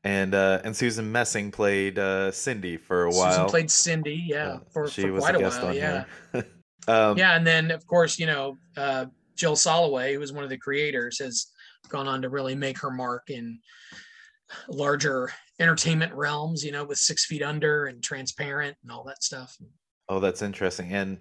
and 0.04 0.36
uh, 0.36 0.62
and 0.64 0.76
Susan 0.76 1.12
Messing 1.12 1.52
played 1.52 1.98
uh, 1.98 2.32
Cindy 2.32 2.78
for 2.78 3.06
a 3.06 3.10
while. 3.10 3.32
Susan 3.32 3.46
played 3.50 3.72
Cindy, 3.72 4.24
yeah, 4.28 4.60
for, 4.72 4.88
she 4.88 5.04
for 5.04 5.14
was 5.14 5.22
quite 5.24 5.36
a 5.36 5.40
a, 5.40 5.50
while, 5.50 5.66
on 5.68 5.74
yeah, 5.76 6.06
here. 6.32 6.46
um, 6.88 7.18
yeah, 7.18 7.36
and 7.36 7.46
then 7.46 7.72
of 7.72 7.86
course 7.88 8.20
you 8.20 8.26
know 8.26 8.58
uh, 8.78 9.06
Jill 9.36 9.56
Soloway, 9.56 10.14
who 10.14 10.20
was 10.20 10.34
one 10.34 10.44
of 10.44 10.50
the 10.50 10.58
creators, 10.58 11.20
has 11.20 11.48
gone 11.90 12.08
on 12.08 12.22
to 12.22 12.30
really 12.30 12.56
make 12.56 12.80
her 12.80 12.92
mark 12.92 13.30
in 13.30 13.60
larger 14.68 15.32
entertainment 15.60 16.14
realms, 16.14 16.64
you 16.64 16.72
know, 16.72 16.84
with 16.84 16.98
Six 16.98 17.26
Feet 17.26 17.42
Under 17.44 17.86
and 17.86 18.04
Transparent 18.04 18.78
and 18.84 18.92
all 18.92 19.04
that 19.06 19.24
stuff. 19.24 19.56
Oh, 20.10 20.20
that's 20.20 20.42
interesting. 20.42 20.94
And 20.94 21.20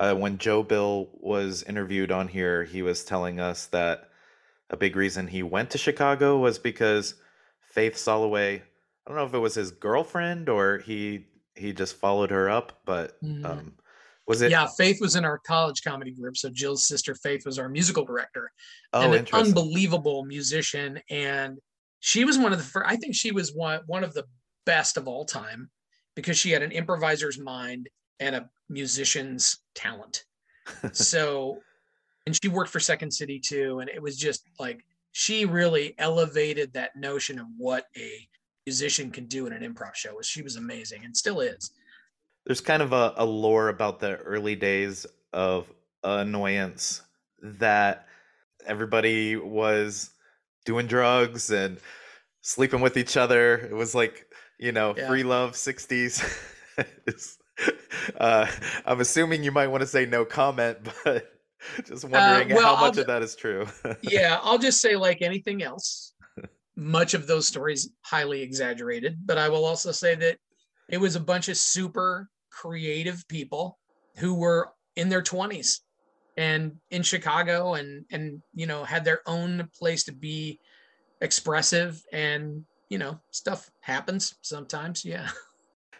uh, 0.00 0.14
when 0.14 0.38
Joe 0.38 0.62
Bill 0.62 1.08
was 1.12 1.62
interviewed 1.64 2.10
on 2.10 2.28
here, 2.28 2.64
he 2.64 2.82
was 2.82 3.04
telling 3.04 3.38
us 3.40 3.66
that 3.66 4.10
a 4.70 4.76
big 4.76 4.96
reason 4.96 5.28
he 5.28 5.42
went 5.42 5.70
to 5.70 5.78
Chicago 5.78 6.38
was 6.38 6.58
because 6.58 7.14
Faith 7.70 7.94
Soloway. 7.94 8.60
I 8.60 9.10
don't 9.10 9.16
know 9.16 9.26
if 9.26 9.34
it 9.34 9.38
was 9.38 9.54
his 9.54 9.70
girlfriend 9.70 10.48
or 10.48 10.78
he 10.78 11.26
he 11.54 11.72
just 11.72 11.94
followed 11.96 12.30
her 12.30 12.50
up, 12.50 12.80
but 12.84 13.22
Mhm. 13.22 13.44
um, 13.44 13.74
was 14.26 14.42
it? 14.42 14.50
yeah, 14.50 14.66
Faith 14.78 15.00
was 15.00 15.16
in 15.16 15.24
our 15.24 15.38
college 15.38 15.82
comedy 15.82 16.12
group, 16.12 16.36
so 16.36 16.48
Jill's 16.48 16.86
sister 16.86 17.14
Faith 17.14 17.44
was 17.44 17.58
our 17.58 17.68
musical 17.68 18.04
director. 18.04 18.50
Oh, 18.92 19.02
and 19.02 19.14
an 19.14 19.26
unbelievable 19.32 20.24
musician. 20.24 21.00
And 21.10 21.58
she 22.00 22.24
was 22.24 22.38
one 22.38 22.52
of 22.52 22.58
the 22.58 22.64
first, 22.64 22.86
I 22.88 22.96
think 22.96 23.14
she 23.14 23.32
was 23.32 23.54
one, 23.54 23.80
one 23.86 24.04
of 24.04 24.14
the 24.14 24.24
best 24.64 24.96
of 24.96 25.06
all 25.06 25.24
time 25.24 25.70
because 26.14 26.38
she 26.38 26.50
had 26.50 26.62
an 26.62 26.72
improviser's 26.72 27.38
mind 27.38 27.88
and 28.20 28.34
a 28.34 28.48
musician's 28.68 29.58
talent. 29.74 30.24
so, 30.92 31.58
and 32.26 32.38
she 32.40 32.48
worked 32.48 32.70
for 32.70 32.80
Second 32.80 33.10
City 33.10 33.38
too. 33.38 33.80
And 33.80 33.90
it 33.90 34.00
was 34.00 34.16
just 34.16 34.44
like, 34.58 34.84
she 35.12 35.44
really 35.44 35.94
elevated 35.98 36.72
that 36.72 36.96
notion 36.96 37.38
of 37.38 37.46
what 37.56 37.86
a 37.96 38.26
musician 38.66 39.10
can 39.10 39.26
do 39.26 39.46
in 39.46 39.52
an 39.52 39.62
improv 39.62 39.94
show. 39.94 40.16
She 40.22 40.42
was 40.42 40.56
amazing 40.56 41.04
and 41.04 41.16
still 41.16 41.40
is. 41.40 41.70
There's 42.46 42.60
kind 42.60 42.82
of 42.82 42.92
a, 42.92 43.14
a 43.16 43.24
lore 43.24 43.68
about 43.68 44.00
the 44.00 44.16
early 44.16 44.54
days 44.54 45.06
of 45.32 45.66
annoyance 46.02 47.02
that 47.42 48.06
everybody 48.66 49.36
was 49.36 50.10
doing 50.64 50.86
drugs 50.86 51.50
and 51.50 51.78
sleeping 52.42 52.80
with 52.80 52.96
each 52.96 53.16
other. 53.16 53.56
It 53.56 53.74
was 53.74 53.94
like, 53.94 54.26
you 54.58 54.72
know, 54.72 54.94
Yeah. 54.96 55.08
free 55.08 55.22
love 55.22 55.52
60s. 55.52 56.22
It's- 57.06 57.38
uh, 58.18 58.50
I'm 58.84 59.00
assuming 59.00 59.44
you 59.44 59.52
might 59.52 59.68
want 59.68 59.82
to 59.82 59.86
say 59.86 60.06
no 60.06 60.24
comment, 60.24 60.78
but 61.04 61.30
just 61.84 62.04
wondering 62.04 62.50
Uh, 62.50 62.56
well, 62.56 62.74
how 62.76 62.86
much 62.86 62.98
of 62.98 63.06
that 63.06 63.22
is 63.22 63.36
true. 63.36 63.66
yeah, 64.02 64.40
I'll 64.42 64.58
just 64.58 64.80
say, 64.80 64.96
like 64.96 65.22
anything 65.22 65.62
else, 65.62 66.14
much 66.74 67.14
of 67.14 67.28
those 67.28 67.46
stories 67.46 67.90
highly 68.02 68.42
exaggerated. 68.42 69.18
But 69.24 69.38
I 69.38 69.48
will 69.48 69.64
also 69.64 69.92
say 69.92 70.16
that 70.16 70.38
it 70.88 70.98
was 70.98 71.14
a 71.14 71.20
bunch 71.20 71.48
of 71.48 71.56
super 71.56 72.28
creative 72.60 73.26
people 73.28 73.78
who 74.16 74.34
were 74.34 74.70
in 74.96 75.08
their 75.08 75.22
20s 75.22 75.80
and 76.36 76.72
in 76.90 77.02
Chicago 77.02 77.74
and 77.74 78.04
and 78.10 78.42
you 78.54 78.66
know 78.66 78.84
had 78.84 79.04
their 79.04 79.20
own 79.26 79.68
place 79.78 80.04
to 80.04 80.12
be 80.12 80.60
expressive 81.20 82.00
and 82.12 82.64
you 82.88 82.98
know 82.98 83.18
stuff 83.30 83.70
happens 83.80 84.34
sometimes 84.42 85.04
yeah 85.04 85.28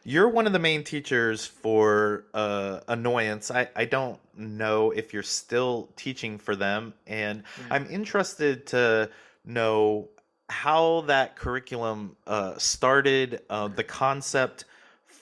You're 0.07 0.29
one 0.29 0.47
of 0.47 0.53
the 0.53 0.59
main 0.59 0.85
teachers 0.85 1.47
for 1.47 2.27
uh, 2.35 2.81
Annoyance. 2.89 3.51
I, 3.51 3.71
I 3.75 3.87
don't 3.87 4.21
know 4.37 4.91
if 4.91 5.15
you're 5.15 5.23
still 5.23 5.89
teaching 5.97 6.37
for 6.37 6.55
them, 6.55 6.93
and 7.07 7.43
Yeah. 7.59 7.69
I'm 7.71 7.87
interested 7.91 8.67
to 8.67 9.09
know 9.47 10.11
how 10.51 11.01
that 11.07 11.37
curriculum 11.37 12.17
uh, 12.27 12.59
started, 12.59 13.41
uh, 13.49 13.69
the 13.69 13.83
concept 13.83 14.67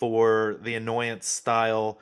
for 0.02 0.56
the 0.62 0.74
Annoyance 0.74 1.28
style, 1.28 2.00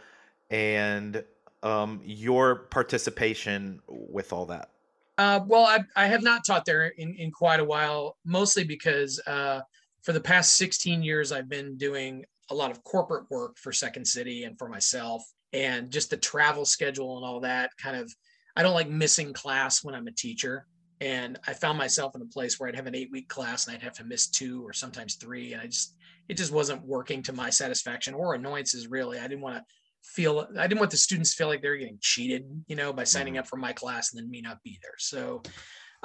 and 0.48 1.22
um, 1.62 2.00
your 2.02 2.54
participation 2.56 3.82
with 3.86 4.32
all 4.32 4.46
that. 4.46 4.70
Uh, 5.18 5.40
well, 5.46 5.66
I, 5.66 5.80
I 5.94 6.06
have 6.06 6.22
not 6.22 6.46
taught 6.46 6.64
there 6.64 6.86
in, 6.86 7.14
in 7.16 7.30
quite 7.30 7.60
a 7.60 7.64
while, 7.64 8.16
mostly 8.24 8.64
because 8.64 9.20
uh, 9.26 9.60
for 10.00 10.14
the 10.14 10.20
past 10.20 10.54
16 10.54 11.02
years, 11.02 11.30
I've 11.30 11.50
been 11.50 11.76
doing 11.76 12.24
a 12.48 12.54
lot 12.54 12.70
of 12.70 12.82
corporate 12.84 13.30
work 13.30 13.58
for 13.58 13.70
Second 13.70 14.06
City 14.06 14.44
and 14.44 14.58
for 14.58 14.66
myself. 14.66 15.22
And 15.52 15.90
just 15.90 16.08
the 16.08 16.16
travel 16.16 16.64
schedule 16.64 17.18
and 17.18 17.26
all 17.26 17.40
that 17.40 17.70
kind 17.76 17.98
of, 17.98 18.10
I 18.56 18.62
don't 18.62 18.72
like 18.72 18.88
missing 18.88 19.34
class 19.34 19.84
when 19.84 19.94
I'm 19.94 20.06
a 20.06 20.12
teacher. 20.12 20.64
And 21.02 21.38
I 21.46 21.52
found 21.52 21.76
myself 21.76 22.14
in 22.14 22.22
a 22.22 22.26
place 22.26 22.58
where 22.58 22.70
I'd 22.70 22.76
have 22.76 22.86
an 22.86 22.94
eight 22.94 23.10
week 23.12 23.28
class 23.28 23.66
and 23.66 23.76
I'd 23.76 23.82
have 23.82 23.92
to 23.96 24.04
miss 24.04 24.26
two 24.26 24.66
or 24.66 24.72
sometimes 24.72 25.16
three. 25.16 25.52
And 25.52 25.60
I 25.60 25.66
just, 25.66 25.96
it 26.30 26.36
just 26.36 26.52
wasn't 26.52 26.86
working 26.86 27.22
to 27.24 27.32
my 27.32 27.50
satisfaction 27.50 28.14
or 28.14 28.34
annoyances, 28.34 28.86
really. 28.86 29.18
I 29.18 29.26
didn't 29.26 29.40
want 29.40 29.56
to 29.56 29.64
feel 30.04 30.48
I 30.56 30.66
didn't 30.68 30.78
want 30.78 30.92
the 30.92 30.96
students 30.96 31.32
to 31.32 31.36
feel 31.36 31.48
like 31.48 31.60
they 31.60 31.68
were 31.68 31.76
getting 31.76 31.98
cheated, 32.00 32.44
you 32.68 32.76
know, 32.76 32.92
by 32.92 33.04
signing 33.04 33.34
Mhm. 33.34 33.40
up 33.40 33.48
for 33.48 33.56
my 33.56 33.72
class 33.72 34.12
and 34.12 34.22
then 34.22 34.30
me 34.30 34.40
not 34.40 34.62
be 34.62 34.78
there. 34.80 34.94
So, 34.98 35.42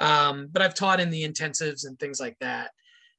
um, 0.00 0.48
but 0.48 0.62
I've 0.62 0.74
taught 0.74 1.00
in 1.00 1.10
the 1.10 1.22
intensives 1.22 1.86
and 1.86 1.98
things 1.98 2.18
like 2.18 2.36
that. 2.40 2.72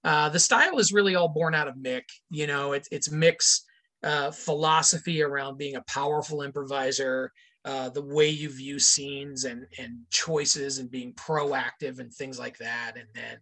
Uh, 0.03 0.27
the 0.29 0.39
style 0.39 0.79
is 0.79 0.91
really 0.91 1.15
all 1.15 1.29
born 1.29 1.55
out 1.55 1.69
of 1.69 1.75
Mick. 1.75 2.03
You 2.29 2.45
know, 2.45 2.73
it's 2.73 2.89
it's 2.91 3.07
Mick's 3.07 3.65
uh, 4.03 4.31
philosophy 4.31 5.23
around 5.23 5.57
being 5.57 5.77
a 5.77 5.83
powerful 5.87 6.41
improviser, 6.41 7.31
uh, 7.63 7.89
the 7.89 8.03
way 8.03 8.27
you 8.27 8.49
view 8.49 8.79
scenes 8.79 9.45
and 9.45 9.65
and 9.79 9.99
choices 10.11 10.77
and 10.77 10.91
being 10.91 11.13
proactive 11.13 11.99
and 11.99 12.13
things 12.13 12.37
like 12.37 12.57
that. 12.57 12.93
And 12.97 13.07
then 13.15 13.37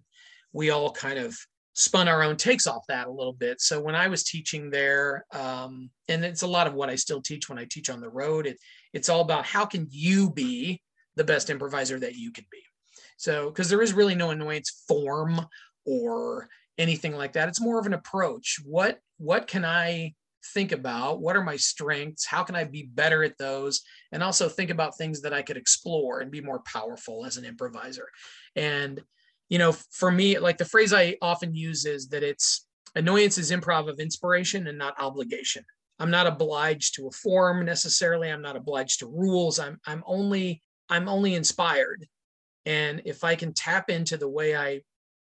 we 0.54 0.70
all 0.70 0.92
kind 0.92 1.20
of 1.20 1.36
spun 1.76 2.08
our 2.08 2.24
own 2.24 2.38
takes 2.38 2.68
off 2.68 2.84
that 2.88 3.08
a 3.08 3.12
little 3.12 3.34
bit. 3.34 3.62
So 3.62 3.80
when 3.80 3.96
I 3.96 4.08
was 4.08 4.24
teaching 4.24 4.70
there, 4.70 5.26
um, 5.32 5.90
and 6.08 6.26
it's 6.26 6.42
a 6.42 6.48
lot 6.48 6.68
of 6.68 6.74
what 6.74 6.90
I 6.90 6.96
still 6.96 7.22
teach 7.22 7.48
when 7.48 7.60
I 7.60 7.68
teach 7.70 7.90
on 7.90 8.02
the 8.02 8.10
road, 8.10 8.48
it, 8.48 8.58
it's 8.94 9.10
all 9.10 9.22
about 9.22 9.46
how 9.46 9.66
can 9.66 9.88
you 9.92 10.32
be 10.32 10.82
the 11.16 11.24
best 11.24 11.50
improviser 11.50 12.00
that 12.00 12.16
you 12.16 12.32
can 12.32 12.46
be. 12.52 12.62
So 13.18 13.50
because 13.50 13.70
there 13.70 13.82
is 13.82 13.94
really 13.94 14.16
no 14.16 14.32
annoyance 14.32 14.84
form 14.88 15.46
or 15.86 16.48
anything 16.78 17.16
like 17.16 17.34
that. 17.34 17.48
It's 17.48 17.62
more 17.62 17.80
of 17.80 17.86
an 17.86 17.94
approach. 17.94 18.60
What 18.66 19.00
what 19.18 19.48
can 19.48 19.64
I 19.64 20.14
think 20.54 20.72
about? 20.72 21.22
What 21.22 21.36
are 21.36 21.44
my 21.44 21.56
strengths? 21.56 22.26
How 22.26 22.44
can 22.44 22.56
I 22.56 22.66
be 22.66 22.84
better 22.84 23.24
at 23.24 23.38
those? 23.38 23.82
And 24.12 24.22
also 24.22 24.50
think 24.50 24.70
about 24.70 24.98
things 24.98 25.22
that 25.22 25.34
I 25.34 25.42
could 25.42 25.58
explore 25.58 26.20
and 26.20 26.32
be 26.32 26.42
more 26.42 26.62
powerful 26.72 27.26
as 27.26 27.38
an 27.38 27.46
improviser. 27.46 28.08
And 28.56 29.02
you 29.50 29.58
know, 29.60 29.72
for 29.72 30.12
me, 30.12 30.40
like 30.40 30.58
the 30.58 30.66
phrase 30.66 30.94
I 30.94 31.18
often 31.22 31.54
use 31.54 31.86
is 31.86 32.08
that 32.10 32.24
it's 32.24 32.68
annoyance 32.96 33.38
is 33.38 33.52
improv 33.52 33.90
of 33.90 34.00
inspiration 34.00 34.68
and 34.68 34.78
not 34.78 35.00
obligation. 35.00 35.64
I'm 36.00 36.12
not 36.12 36.28
obliged 36.28 36.96
to 36.96 37.08
a 37.08 37.12
form 37.12 37.66
necessarily. 37.66 38.30
I'm 38.30 38.42
not 38.42 38.58
obliged 38.58 39.00
to 39.00 39.08
rules. 39.08 39.60
I'm 39.60 39.80
I'm 39.86 40.04
only 40.06 40.62
I'm 40.90 41.08
only 41.08 41.36
inspired. 41.36 42.06
And 42.66 43.02
if 43.06 43.24
I 43.24 43.36
can 43.36 43.54
tap 43.54 43.90
into 43.90 44.18
the 44.18 44.30
way 44.30 44.56
I 44.56 44.82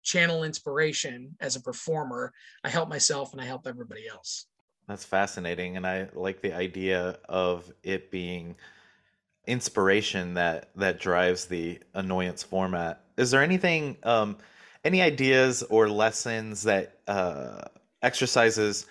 channel 0.02 0.44
inspiration 0.44 1.36
as 1.40 1.56
a 1.56 1.60
performer, 1.60 2.32
I 2.62 2.68
help 2.68 2.88
myself 2.88 3.32
and 3.32 3.40
I 3.40 3.44
help 3.44 3.66
everybody 3.66 4.08
else. 4.08 4.46
That's 4.86 5.04
fascinating, 5.04 5.76
and 5.76 5.84
I 5.84 6.08
like 6.14 6.40
the 6.40 6.52
idea 6.52 7.18
of 7.28 7.72
it 7.82 8.10
being 8.12 8.54
inspiration 9.46 10.34
that 10.34 10.70
that 10.76 11.00
drives 11.00 11.46
the 11.46 11.78
annoyance 11.94 12.42
format. 12.42 13.00
Is 13.16 13.30
there 13.30 13.42
anything, 13.42 13.96
um, 14.02 14.36
any 14.84 15.00
ideas 15.00 15.62
or 15.64 15.88
lessons 15.88 16.62
that 16.64 16.98
uh, 17.06 17.62
exercises 18.02 18.86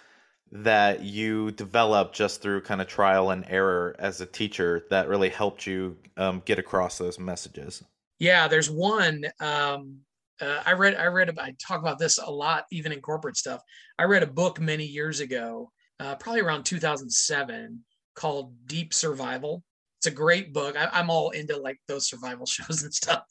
that 0.52 1.02
you 1.02 1.52
develop 1.52 2.14
just 2.14 2.42
through 2.42 2.62
kind 2.62 2.82
of 2.82 2.88
trial 2.88 3.32
and 3.32 3.46
error 3.50 3.96
as 4.00 4.22
a 4.22 4.26
teacher 4.26 4.86
that 4.90 5.08
really 5.08 5.30
helped 5.30 5.68
you 5.68 5.98
um, 6.18 6.42
get 6.46 6.60
across 6.60 6.98
those 6.98 7.20
messages? 7.20 7.84
Yeah, 8.20 8.48
there's 8.48 8.70
one. 8.70 9.26
Um, 9.40 9.98
uh, 10.42 10.62
I 10.66 10.74
read. 10.74 10.96
I 10.96 11.06
read. 11.06 11.38
I 11.40 11.54
talk 11.66 11.80
about 11.80 12.00
this 12.00 12.18
a 12.18 12.30
lot, 12.30 12.66
even 12.72 12.92
in 12.92 13.02
corporate 13.02 13.38
stuff. 13.38 13.62
I 13.98 14.04
read 14.04 14.24
a 14.24 14.28
book 14.28 14.60
many 14.60 14.86
years 14.86 15.20
ago, 15.20 15.72
uh, 16.00 16.16
probably 16.16 16.42
around 16.42 16.66
2007, 16.66 17.84
called 18.16 18.54
Deep 18.68 18.94
Survival. 18.94 19.64
It's 20.06 20.14
a 20.14 20.16
great 20.16 20.54
book. 20.54 20.78
I, 20.78 20.88
I'm 20.94 21.10
all 21.10 21.32
into 21.32 21.58
like 21.58 21.80
those 21.88 22.08
survival 22.08 22.46
shows 22.46 22.84
and 22.84 22.94
stuff, 22.94 23.24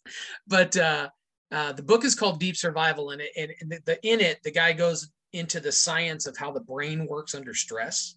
but 0.49 0.77
uh, 0.77 1.09
uh, 1.53 1.73
the 1.73 1.85
book 1.85 2.05
is 2.05 2.17
called 2.17 2.41
Deep 2.41 2.57
Survival, 2.57 3.11
and, 3.11 3.21
it, 3.21 3.31
and, 3.37 3.53
and 3.61 3.81
the, 3.87 3.97
in 4.05 4.21
it, 4.21 4.43
the 4.43 4.51
guy 4.51 4.73
goes 4.73 5.09
into 5.33 5.61
the 5.61 5.71
science 5.71 6.27
of 6.27 6.37
how 6.37 6.51
the 6.51 6.59
brain 6.59 7.07
works 7.07 7.33
under 7.33 7.55
stress, 7.55 8.17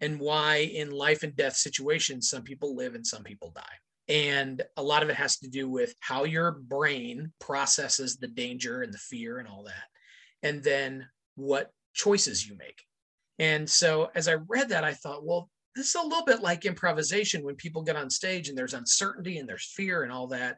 and 0.00 0.20
why 0.20 0.58
in 0.58 0.92
life 0.92 1.24
and 1.24 1.34
death 1.34 1.56
situations 1.56 2.30
some 2.30 2.42
people 2.44 2.76
live 2.76 2.94
and 2.94 3.04
some 3.04 3.24
people 3.24 3.50
die. 3.50 3.62
And 4.06 4.62
a 4.76 4.82
lot 4.84 5.02
of 5.02 5.08
it 5.08 5.16
has 5.16 5.38
to 5.38 5.48
do 5.48 5.68
with 5.68 5.92
how 5.98 6.22
your 6.22 6.52
brain 6.52 7.32
processes 7.40 8.18
the 8.18 8.28
danger 8.28 8.82
and 8.82 8.94
the 8.94 8.98
fear 8.98 9.38
and 9.38 9.48
all 9.48 9.64
that. 9.64 9.84
And 10.44 10.62
then 10.62 11.08
what 11.34 11.72
choices 11.92 12.46
you 12.46 12.56
make. 12.56 12.84
And 13.40 13.68
so 13.68 14.10
as 14.14 14.28
I 14.28 14.34
read 14.34 14.68
that, 14.68 14.84
I 14.84 14.94
thought, 14.94 15.24
well, 15.24 15.50
this 15.76 15.88
is 15.88 15.94
a 15.94 16.02
little 16.02 16.24
bit 16.24 16.42
like 16.42 16.64
improvisation 16.64 17.44
when 17.44 17.54
people 17.54 17.82
get 17.82 17.96
on 17.96 18.08
stage 18.08 18.48
and 18.48 18.56
there's 18.56 18.74
uncertainty 18.74 19.38
and 19.38 19.48
there's 19.48 19.72
fear 19.76 20.02
and 20.02 20.10
all 20.10 20.26
that. 20.28 20.56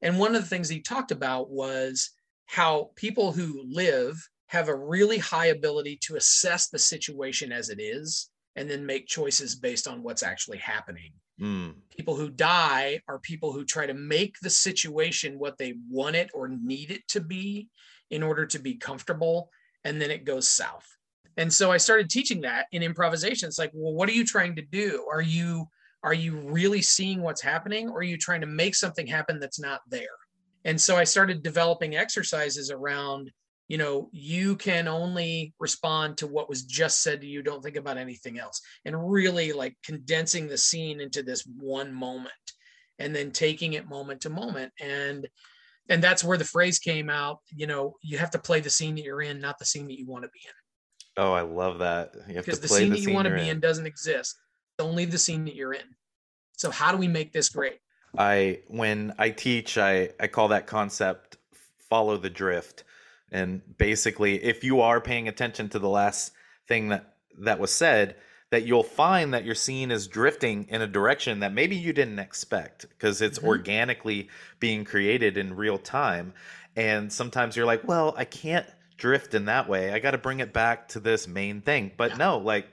And 0.00 0.18
one 0.18 0.34
of 0.34 0.42
the 0.42 0.48
things 0.48 0.68
he 0.68 0.80
talked 0.80 1.10
about 1.10 1.50
was 1.50 2.10
how 2.46 2.92
people 2.94 3.32
who 3.32 3.64
live 3.68 4.16
have 4.46 4.68
a 4.68 4.74
really 4.74 5.18
high 5.18 5.46
ability 5.46 5.98
to 6.02 6.16
assess 6.16 6.68
the 6.68 6.78
situation 6.78 7.52
as 7.52 7.68
it 7.68 7.80
is 7.80 8.30
and 8.56 8.70
then 8.70 8.86
make 8.86 9.06
choices 9.06 9.56
based 9.56 9.88
on 9.88 10.02
what's 10.02 10.22
actually 10.22 10.58
happening. 10.58 11.12
Mm, 11.40 11.74
people 11.96 12.14
who 12.14 12.30
die 12.30 13.00
are 13.08 13.18
people 13.18 13.52
who 13.52 13.64
try 13.64 13.86
to 13.86 13.94
make 13.94 14.36
the 14.40 14.50
situation 14.50 15.38
what 15.38 15.58
they 15.58 15.74
want 15.88 16.14
it 16.14 16.30
or 16.32 16.48
need 16.48 16.90
it 16.90 17.06
to 17.08 17.20
be 17.20 17.68
in 18.10 18.22
order 18.22 18.46
to 18.46 18.58
be 18.58 18.74
comfortable 18.74 19.50
and 19.84 20.00
then 20.00 20.10
it 20.10 20.26
goes 20.26 20.46
south 20.46 20.86
and 21.36 21.52
so 21.52 21.70
i 21.70 21.76
started 21.76 22.10
teaching 22.10 22.40
that 22.42 22.66
in 22.72 22.82
improvisation. 22.82 23.48
It's 23.48 23.58
like 23.58 23.70
well 23.74 23.94
what 23.94 24.08
are 24.08 24.12
you 24.12 24.24
trying 24.24 24.56
to 24.56 24.62
do? 24.62 25.06
Are 25.10 25.22
you 25.22 25.66
are 26.02 26.14
you 26.14 26.36
really 26.36 26.82
seeing 26.82 27.20
what's 27.20 27.42
happening 27.42 27.88
or 27.88 27.98
are 27.98 28.02
you 28.02 28.16
trying 28.16 28.40
to 28.40 28.46
make 28.46 28.74
something 28.74 29.06
happen 29.06 29.38
that's 29.38 29.60
not 29.60 29.80
there? 29.88 30.16
And 30.64 30.80
so 30.80 30.96
i 30.96 31.04
started 31.04 31.42
developing 31.42 31.96
exercises 31.96 32.70
around 32.70 33.30
you 33.68 33.78
know 33.78 34.08
you 34.12 34.56
can 34.56 34.88
only 34.88 35.54
respond 35.60 36.16
to 36.18 36.26
what 36.26 36.48
was 36.48 36.64
just 36.64 37.02
said 37.02 37.20
to 37.20 37.26
you. 37.26 37.42
Don't 37.42 37.62
think 37.62 37.76
about 37.76 37.98
anything 37.98 38.38
else. 38.38 38.60
And 38.84 39.10
really 39.10 39.52
like 39.52 39.76
condensing 39.84 40.48
the 40.48 40.58
scene 40.58 41.00
into 41.00 41.22
this 41.22 41.46
one 41.58 41.92
moment 41.92 42.32
and 42.98 43.14
then 43.14 43.30
taking 43.30 43.74
it 43.74 43.88
moment 43.88 44.22
to 44.22 44.30
moment. 44.30 44.72
And 44.80 45.28
and 45.90 46.02
that's 46.02 46.24
where 46.24 46.38
the 46.38 46.44
phrase 46.44 46.78
came 46.78 47.10
out 47.10 47.40
you 47.54 47.66
know 47.66 47.96
you 48.00 48.16
have 48.16 48.30
to 48.30 48.38
play 48.38 48.60
the 48.60 48.70
scene 48.70 48.94
that 48.94 49.04
you're 49.04 49.20
in 49.20 49.40
not 49.40 49.58
the 49.58 49.64
scene 49.66 49.86
that 49.88 49.98
you 49.98 50.06
want 50.06 50.22
to 50.24 50.30
be 50.30 50.40
in 50.46 50.52
oh, 51.16 51.32
I 51.32 51.42
love 51.42 51.78
that. 51.80 52.14
You 52.28 52.36
have 52.36 52.48
to 52.50 52.50
because 52.52 52.60
the 52.60 52.68
scene 52.68 52.90
the 52.90 52.96
that 52.96 53.02
you 53.02 53.10
want 53.14 53.26
to 53.26 53.34
be 53.34 53.48
in 53.48 53.60
doesn't 53.60 53.86
exist 53.86 54.38
only 54.78 55.04
the 55.04 55.18
scene 55.18 55.44
that 55.44 55.54
you're 55.54 55.74
in 55.74 55.94
so 56.56 56.70
how 56.70 56.90
do 56.90 56.96
we 56.96 57.06
make 57.06 57.32
this 57.32 57.50
great 57.50 57.80
I 58.16 58.60
when 58.66 59.14
I 59.18 59.30
teach, 59.30 59.78
I 59.78 60.10
I 60.18 60.26
call 60.26 60.48
that 60.48 60.66
concept 60.66 61.36
follow 61.88 62.16
the 62.16 62.30
drift. 62.30 62.84
And 63.32 63.62
basically, 63.78 64.42
if 64.42 64.64
you 64.64 64.80
are 64.80 65.00
paying 65.00 65.28
attention 65.28 65.68
to 65.70 65.78
the 65.78 65.88
last 65.88 66.32
thing 66.66 66.88
that 66.88 67.14
that 67.38 67.58
was 67.60 67.72
said, 67.72 68.16
that 68.50 68.64
you'll 68.64 68.82
find 68.82 69.32
that 69.32 69.44
your 69.44 69.54
scene 69.54 69.90
is 69.92 70.08
drifting 70.08 70.66
in 70.68 70.82
a 70.82 70.86
direction 70.86 71.40
that 71.40 71.52
maybe 71.52 71.76
you 71.76 71.92
didn't 71.92 72.18
expect 72.18 72.88
because 72.88 73.22
it's 73.22 73.38
Mhm. 73.38 73.44
organically 73.44 74.28
being 74.58 74.84
created 74.84 75.36
in 75.36 75.54
real 75.54 75.78
time. 75.78 76.34
And 76.76 77.12
sometimes 77.12 77.56
you're 77.56 77.66
like, 77.66 77.86
well, 77.86 78.14
I 78.16 78.24
can't 78.24 78.66
drift 79.00 79.34
in 79.34 79.46
that 79.46 79.68
way. 79.68 79.92
I 79.92 79.98
got 79.98 80.12
to 80.12 80.18
bring 80.18 80.38
it 80.38 80.52
back 80.52 80.88
to 80.88 81.00
this 81.00 81.26
main 81.26 81.60
thing. 81.62 81.90
But 81.96 82.16
no, 82.18 82.38
like, 82.38 82.68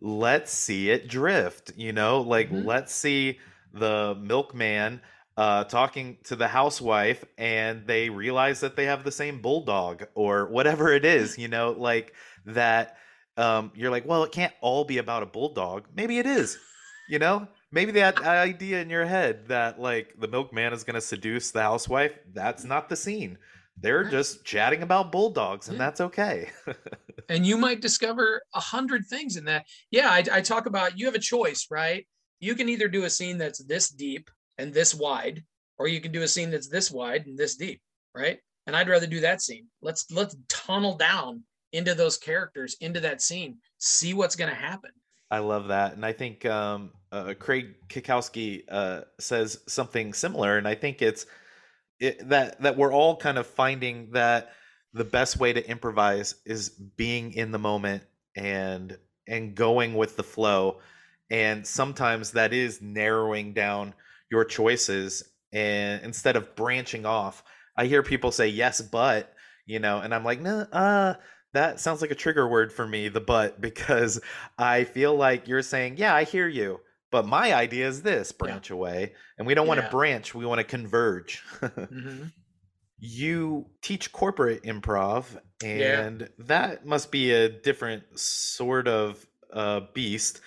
let's 0.00 0.52
see 0.52 0.90
it 0.90 1.08
drift, 1.08 1.72
you 1.76 1.92
know, 1.92 2.20
like, 2.20 2.50
Mhm. 2.50 2.64
let's 2.66 2.92
see 2.92 3.38
the 3.72 4.14
milkman 4.20 5.00
uh, 5.36 5.64
talking 5.64 6.18
to 6.24 6.36
the 6.36 6.48
housewife 6.48 7.24
and 7.38 7.86
they 7.86 8.10
realize 8.10 8.60
that 8.60 8.76
they 8.76 8.84
have 8.86 9.04
the 9.04 9.12
same 9.12 9.40
bulldog 9.40 10.04
or 10.14 10.46
whatever 10.46 10.92
it 10.92 11.04
is, 11.18 11.38
you 11.38 11.48
know, 11.48 11.70
like 11.72 12.12
that. 12.44 12.96
Um, 13.38 13.72
you're 13.74 13.90
like, 13.90 14.04
well, 14.04 14.24
it 14.24 14.32
can't 14.32 14.52
all 14.60 14.84
be 14.84 14.98
about 14.98 15.22
a 15.22 15.26
bulldog. 15.26 15.86
Maybe 15.96 16.18
it 16.18 16.26
is, 16.26 16.58
you 17.08 17.18
know. 17.18 17.48
Maybe 17.72 17.92
that 17.92 18.20
idea 18.20 18.82
in 18.82 18.90
your 18.90 19.06
head 19.06 19.46
that 19.48 19.80
like 19.80 20.14
the 20.18 20.26
milkman 20.26 20.72
is 20.72 20.82
going 20.82 20.94
to 20.96 21.00
seduce 21.00 21.52
the 21.52 21.62
housewife, 21.62 22.12
that's 22.34 22.64
not 22.64 22.88
the 22.88 22.96
scene. 22.96 23.38
They're 23.80 24.04
just 24.04 24.44
chatting 24.44 24.82
about 24.82 25.10
bulldogs, 25.12 25.68
and 25.68 25.76
Yeah. 25.78 25.84
that's 25.86 26.00
okay. 26.02 26.50
and 27.28 27.46
you 27.46 27.56
might 27.56 27.80
discover 27.80 28.42
a 28.54 28.60
hundred 28.60 29.06
things 29.06 29.36
in 29.36 29.44
that. 29.46 29.66
Yeah, 29.90 30.10
I, 30.10 30.24
I 30.32 30.40
talk 30.40 30.66
about 30.66 30.98
you 30.98 31.06
have 31.06 31.14
a 31.14 31.18
choice, 31.20 31.66
right? 31.70 32.06
You 32.40 32.54
can 32.54 32.68
either 32.68 32.88
do 32.88 33.04
a 33.04 33.10
scene 33.10 33.38
that's 33.38 33.64
this 33.64 33.88
deep 33.90 34.30
and 34.58 34.72
this 34.72 34.94
wide, 34.94 35.44
or 35.78 35.88
you 35.88 36.00
can 36.00 36.12
do 36.12 36.22
a 36.22 36.28
scene 36.28 36.50
that's 36.50 36.68
this 36.68 36.90
wide 36.90 37.26
and 37.26 37.38
this 37.38 37.56
deep, 37.56 37.80
right? 38.14 38.38
And 38.66 38.76
I'd 38.76 38.88
rather 38.88 39.06
do 39.06 39.20
that 39.20 39.40
scene. 39.40 39.66
Let's 39.82 40.10
let's 40.10 40.36
tunnel 40.48 40.96
down 40.96 41.42
into 41.72 41.94
those 41.94 42.16
characters, 42.16 42.76
into 42.80 43.00
that 43.00 43.22
scene, 43.22 43.58
see 43.78 44.12
what's 44.12 44.36
going 44.36 44.50
to 44.50 44.56
happen. 44.56 44.90
I 45.30 45.38
love 45.38 45.68
that, 45.68 45.94
and 45.94 46.04
I 46.04 46.12
think 46.12 46.44
um, 46.44 46.90
uh, 47.12 47.34
Craig 47.38 47.76
Cackowski 47.88 48.64
uh, 48.68 49.02
says 49.20 49.60
something 49.68 50.12
similar, 50.12 50.58
and 50.58 50.66
I 50.66 50.74
think 50.74 51.02
it's 51.02 51.24
it, 52.00 52.28
that 52.28 52.60
that 52.62 52.76
we're 52.76 52.92
all 52.92 53.16
kind 53.16 53.38
of 53.38 53.46
finding 53.46 54.10
that 54.12 54.52
the 54.92 55.04
best 55.04 55.38
way 55.38 55.52
to 55.52 55.68
improvise 55.68 56.34
is 56.44 56.70
being 56.70 57.32
in 57.32 57.52
the 57.52 57.58
moment 57.58 58.02
and 58.36 58.98
and 59.28 59.54
going 59.54 59.94
with 59.94 60.16
the 60.16 60.22
flow, 60.22 60.78
and 61.30 61.66
sometimes 61.66 62.32
that 62.32 62.52
is 62.52 62.82
narrowing 62.82 63.52
down 63.52 63.94
your 64.30 64.44
choices 64.44 65.22
and 65.52 66.02
instead 66.02 66.36
of 66.36 66.56
branching 66.56 67.06
off. 67.06 67.44
I 67.76 67.86
hear 67.86 68.02
people 68.02 68.32
say 68.32 68.48
yes, 68.48 68.80
but 68.80 69.32
you 69.66 69.78
know, 69.78 70.00
and 70.00 70.14
I'm 70.14 70.24
like, 70.24 70.40
no, 70.40 70.60
uh, 70.72 71.14
that 71.52 71.80
sounds 71.80 72.00
like 72.00 72.10
a 72.10 72.16
trigger 72.16 72.48
word 72.48 72.72
for 72.72 72.86
me, 72.86 73.08
the 73.08 73.20
but, 73.20 73.60
because 73.60 74.20
I 74.58 74.84
feel 74.84 75.14
like 75.14 75.48
you're 75.48 75.62
saying, 75.62 75.96
yeah, 75.96 76.14
I 76.14 76.24
hear 76.24 76.48
you, 76.48 76.80
but 77.10 77.26
my 77.26 77.54
idea 77.54 77.88
is 77.88 78.02
this 78.02 78.32
branch 78.32 78.70
away. 78.70 79.14
And 79.38 79.46
we 79.46 79.54
don't 79.54 79.66
want 79.66 79.78
to 79.80 79.86
Yeah. 79.86 79.90
branch, 79.90 80.34
we 80.34 80.46
want 80.46 80.58
to 80.58 80.64
converge. 80.64 81.42
Mhm. 81.60 82.32
you 83.02 83.70
teach 83.82 84.12
corporate 84.12 84.62
improv, 84.64 85.24
Yeah. 85.62 86.00
and 86.02 86.28
that 86.38 86.84
must 86.84 87.10
be 87.10 87.32
a 87.32 87.48
different 87.48 88.18
sort 88.18 88.86
of 88.88 89.24
uh, 89.52 89.80
beast. 89.94 90.40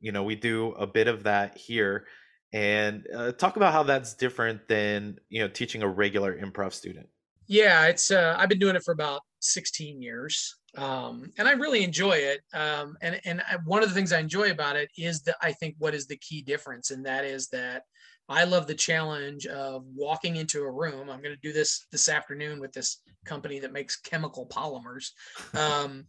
You 0.00 0.12
know, 0.12 0.22
we 0.22 0.36
do 0.36 0.72
a 0.72 0.86
bit 0.86 1.08
of 1.08 1.24
that 1.24 1.56
here. 1.56 2.06
And 2.52 3.06
uh, 3.14 3.32
talk 3.32 3.56
about 3.56 3.72
how 3.74 3.82
that's 3.82 4.14
different 4.14 4.68
than, 4.68 5.18
you 5.28 5.40
know, 5.42 5.48
teaching 5.48 5.82
a 5.82 5.88
regular 5.88 6.34
improv 6.40 6.72
student. 6.72 7.08
Yeah, 7.48 7.86
it's 7.86 8.10
uh, 8.10 8.36
I've 8.38 8.50
been 8.50 8.58
doing 8.58 8.76
it 8.76 8.84
for 8.84 8.92
about 8.92 9.22
16 9.40 10.02
years, 10.02 10.54
um, 10.76 11.32
and 11.38 11.48
I 11.48 11.52
really 11.52 11.82
enjoy 11.82 12.12
it. 12.12 12.42
Um, 12.52 12.96
and 13.00 13.18
and 13.24 13.40
I, 13.40 13.56
one 13.64 13.82
of 13.82 13.88
the 13.88 13.94
things 13.94 14.12
I 14.12 14.20
enjoy 14.20 14.50
about 14.50 14.76
it 14.76 14.90
is 14.98 15.22
that 15.22 15.36
I 15.40 15.52
think 15.52 15.74
what 15.78 15.94
is 15.94 16.06
the 16.06 16.18
key 16.18 16.42
difference, 16.42 16.90
and 16.90 17.04
that 17.06 17.24
is 17.24 17.48
that 17.48 17.84
I 18.28 18.44
love 18.44 18.66
the 18.66 18.74
challenge 18.74 19.46
of 19.46 19.82
walking 19.94 20.36
into 20.36 20.60
a 20.60 20.70
room. 20.70 21.08
I'm 21.08 21.22
going 21.22 21.34
to 21.34 21.40
do 21.42 21.54
this 21.54 21.86
this 21.90 22.10
afternoon 22.10 22.60
with 22.60 22.72
this 22.72 23.00
company 23.24 23.60
that 23.60 23.72
makes 23.72 23.96
chemical 23.96 24.46
polymers. 24.46 25.10
Um, 25.58 26.04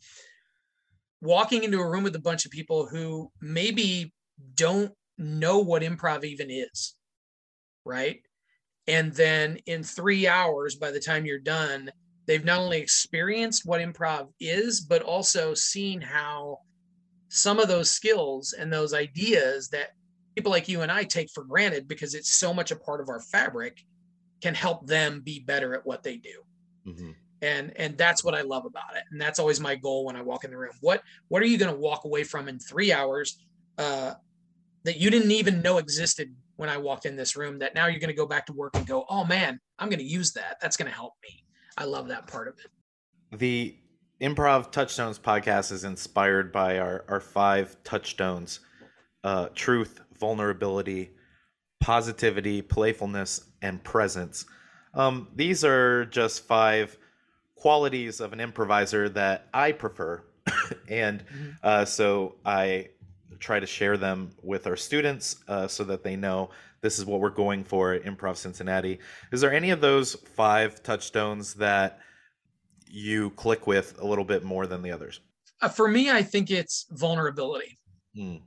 walking 1.22 1.64
into 1.64 1.80
a 1.80 1.90
room 1.90 2.04
with 2.04 2.16
a 2.16 2.22
bunch 2.22 2.46
of 2.46 2.52
people 2.52 2.88
who 2.88 3.32
maybe 3.42 4.14
don't 4.56 4.94
know 5.18 5.60
what 5.60 5.82
improv 5.82 6.24
even 6.24 6.50
is, 6.50 6.96
right? 7.84 8.22
And 8.90 9.14
then 9.14 9.60
in 9.68 9.84
three 9.84 10.28
hours, 10.28 10.76
by 10.76 10.90
the 10.90 11.00
time 11.00 11.24
you're 11.24 11.38
done, 11.38 11.92
they've 12.26 12.44
not 12.44 12.60
only 12.60 12.80
experienced 12.80 13.66
what 13.66 13.82
improv 13.82 14.30
is, 14.40 14.82
but 14.82 15.04
also 15.04 15.54
seen 15.54 16.02
how 16.02 16.58
some 17.28 17.60
of 17.60 17.68
those 17.68 17.92
skills 17.92 18.54
and 18.54 18.74
those 18.74 18.96
ideas 18.96 19.70
that 19.70 19.90
people 20.36 20.52
like 20.52 20.68
you 20.68 20.82
and 20.82 20.92
I 20.92 21.04
take 21.04 21.30
for 21.32 21.44
granted 21.44 21.88
because 21.88 22.16
it's 22.16 22.34
so 22.34 22.52
much 22.52 22.72
a 22.72 22.76
part 22.76 23.00
of 23.00 23.10
our 23.10 23.22
fabric 23.22 23.78
can 24.42 24.56
help 24.56 24.88
them 24.88 25.22
be 25.22 25.40
better 25.40 25.76
at 25.76 25.86
what 25.86 26.02
they 26.04 26.18
do. 26.18 26.44
Mhm. 26.88 27.14
and 27.42 27.72
and 27.78 27.98
that's 27.98 28.22
what 28.24 28.36
i 28.36 28.42
love 28.42 28.66
about 28.66 28.96
it. 28.98 29.04
And 29.12 29.22
that's 29.22 29.40
always 29.40 29.60
my 29.60 29.76
goal 29.76 30.06
when 30.06 30.16
i 30.16 30.22
walk 30.22 30.44
in 30.44 30.52
the 30.52 30.58
room. 30.58 30.74
What 30.82 31.04
what 31.28 31.42
are 31.42 31.46
you 31.46 31.58
going 31.58 31.74
to 31.74 31.80
walk 31.80 32.04
away 32.06 32.24
from 32.24 32.48
in 32.50 32.58
three 32.58 32.92
hours 32.92 33.38
uh, 33.78 34.16
that 34.84 34.98
you 34.98 35.10
didn't 35.10 35.32
even 35.32 35.62
know 35.62 35.78
existed 35.78 36.34
when 36.60 36.70
i 36.70 36.78
walked 36.78 37.06
in 37.06 37.16
this 37.16 37.36
room 37.36 37.58
that 37.60 37.74
now 37.74 37.88
you're 37.88 38.00
going 38.00 38.10
to 38.10 38.14
go 38.14 38.26
back 38.26 38.46
to 38.46 38.54
work 38.54 38.76
and 38.76 38.86
go 38.86 39.06
oh 39.10 39.24
man 39.26 39.60
i'm 39.80 39.90
going 39.90 40.00
to 40.00 40.06
use 40.06 40.32
that 40.34 40.58
that's 40.62 40.76
going 40.78 40.90
to 40.90 40.96
help 40.96 41.14
me 41.24 41.44
i 41.78 41.84
love 41.86 42.08
that 42.08 42.28
part 42.28 42.48
of 42.48 42.56
it 42.60 43.38
The 43.40 43.76
Improv 44.22 44.72
Touchstones 44.72 45.18
podcast 45.18 45.72
is 45.72 45.86
inspired 45.86 46.52
by 46.52 46.80
our, 46.80 47.06
our 47.08 47.22
five 47.22 47.78
touchstones 47.86 48.60
uh, 49.24 49.48
truth, 49.56 50.02
vulnerability, 50.20 51.12
positivity, 51.80 52.62
playfulness, 52.62 53.46
and 53.62 53.82
presence. 53.84 54.46
Um, 54.94 55.30
these 55.36 55.64
are 55.64 56.04
just 56.06 56.46
five 56.46 56.98
qualities 57.56 58.20
of 58.20 58.34
an 58.34 58.40
improviser 58.42 59.08
that 59.10 59.48
I 59.54 59.72
prefer. 59.72 60.24
and 60.90 61.24
Mhm. 61.26 61.56
uh, 61.64 61.86
so 61.86 62.36
I 62.46 62.90
try 63.40 63.60
to 63.60 63.66
share 63.66 63.98
them 63.98 64.32
with 64.44 64.68
our 64.68 64.76
students 64.76 65.38
uh, 65.48 65.68
so 65.68 65.84
that 65.86 66.04
they 66.04 66.16
know 66.16 66.50
this 66.82 67.00
is 67.00 67.06
what 67.06 67.20
we're 67.20 67.30
going 67.30 67.64
for 67.64 67.94
at 67.94 68.04
Improv 68.04 68.38
Cincinnati. 68.38 69.00
Is 69.32 69.42
there 69.42 69.54
any 69.54 69.72
of 69.72 69.82
those 69.82 70.16
five 70.16 70.82
touchstones 70.84 71.54
that 71.56 72.00
you 72.88 73.30
click 73.32 73.68
with 73.68 74.00
a 74.02 74.06
little 74.08 74.24
bit 74.26 74.44
more 74.44 74.66
than 74.68 74.82
the 74.82 74.92
others? 74.92 75.22
uh, 75.62 75.68
for 75.68 75.88
me 75.90 76.10
i 76.10 76.24
think 76.24 76.50
it's 76.52 76.86
vulnerability 76.92 77.78
Mm. 78.18 78.42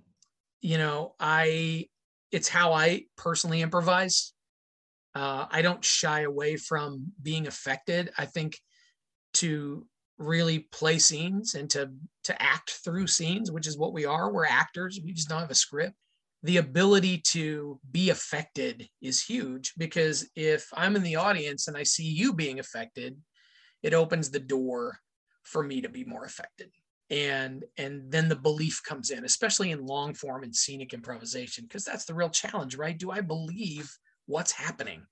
you 0.61 0.79
know 0.79 1.15
i 1.21 1.87
it's 2.31 2.49
how 2.49 2.73
i 2.73 3.03
personally 3.17 3.61
improvise 3.61 4.33
uh, 5.15 5.47
i 5.51 5.61
don't 5.63 5.85
shy 5.85 6.21
away 6.23 6.57
from 6.57 7.13
being 7.23 7.47
affected 7.47 8.11
i 8.19 8.25
think 8.25 8.59
to 9.35 9.87
really 10.23 10.61
play 10.73 10.99
scenes 10.99 11.55
and 11.55 11.69
to 11.71 11.91
to 12.25 12.43
act 12.43 12.71
through 12.85 13.07
scenes 13.07 13.51
which 13.51 13.67
is 13.67 13.79
what 13.79 13.93
we 13.93 14.05
are. 14.05 14.33
We're 14.33 14.47
actors. 14.47 15.01
We 15.05 15.13
just 15.13 15.29
don't 15.29 15.41
have 15.41 15.51
a 15.51 15.55
script. 15.55 15.95
The 16.45 16.57
ability 16.57 17.19
to 17.29 17.79
be 17.91 18.11
affected 18.11 18.89
is 19.01 19.23
huge 19.23 19.75
because 19.77 20.29
if 20.35 20.69
i'm 20.75 20.97
in 20.97 21.03
the 21.03 21.17
audience 21.17 21.69
and 21.69 21.77
i 21.77 21.83
see 21.83 22.05
you 22.05 22.33
being 22.33 22.59
affected 22.59 23.17
it 23.83 23.95
opens 23.95 24.31
the 24.31 24.41
door 24.41 24.99
for 25.43 25.63
me 25.63 25.81
to 25.81 25.89
be 25.89 26.05
more 26.05 26.25
affected. 26.25 26.71
And 27.11 27.65
and 27.77 28.11
then 28.11 28.29
the 28.29 28.37
belief 28.37 28.81
comes 28.83 29.11
in 29.11 29.25
especially 29.25 29.71
in 29.71 29.85
long 29.85 30.15
form 30.15 30.45
and 30.45 30.55
scenic 30.55 30.95
improvisation 30.95 31.65
because 31.65 31.85
that's 31.85 32.07
the 32.07 32.15
real 32.15 32.31
challenge 32.31 32.77
right? 32.77 32.97
Do 32.97 33.11
i 33.11 33.21
believe 33.21 33.91
what's 34.27 34.53
happening? 34.53 35.03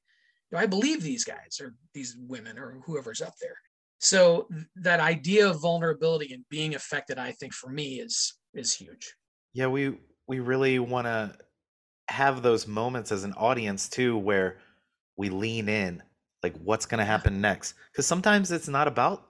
Do 0.51 0.57
i 0.57 0.67
believe 0.67 1.03
these 1.03 1.25
guys 1.25 1.59
or 1.61 1.75
these 1.93 2.17
women 2.19 2.59
or 2.59 2.81
whoever's 2.87 3.21
up 3.21 3.35
there 3.41 3.57
so 4.01 4.49
that 4.75 4.99
idea 4.99 5.49
of 5.49 5.61
vulnerability 5.61 6.33
and 6.35 6.45
being 6.49 6.75
affected 6.75 7.19
i 7.19 7.31
think 7.33 7.53
for 7.53 7.71
me 7.71 8.01
is 8.01 8.35
is 8.55 8.75
huge 8.75 9.15
Yeah, 9.55 9.67
we 9.67 9.99
we 10.27 10.41
really 10.41 10.79
want 10.79 11.07
to 11.07 11.37
have 12.09 12.43
those 12.43 12.67
moments 12.67 13.13
as 13.13 13.25
an 13.25 13.33
audience 13.35 13.89
too, 13.89 14.17
where 14.17 14.59
we 15.17 15.29
lean 15.29 15.69
in, 15.69 16.03
like 16.43 16.57
what's 16.63 16.87
going 16.87 16.99
to 16.99 17.05
happen 17.05 17.41
next. 17.41 17.75
Because 17.91 18.07
sometimes 18.07 18.53
it's 18.53 18.69
not 18.69 18.89
about 18.89 19.29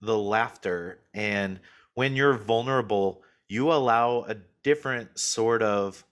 the 0.00 0.16
laughter, 0.16 1.00
and 1.14 1.58
when 1.94 2.14
you're 2.14 2.36
vulnerable, 2.38 3.22
you 3.48 3.72
allow 3.72 4.24
a 4.28 4.36
different 4.62 5.18
sort 5.18 5.62
of 5.62 6.04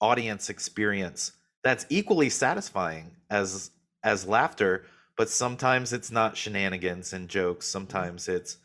audience 0.00 0.48
experience 0.48 1.32
that's 1.64 1.84
equally 1.90 2.30
satisfying 2.30 3.10
as 3.30 3.70
as 4.02 4.26
laughter. 4.26 4.84
But 5.18 5.28
sometimes 5.28 5.92
it's 5.92 6.10
not 6.10 6.36
shenanigans 6.36 7.12
and 7.12 7.28
jokes. 7.28 7.66
Sometimes 7.66 8.28
it's 8.28 8.58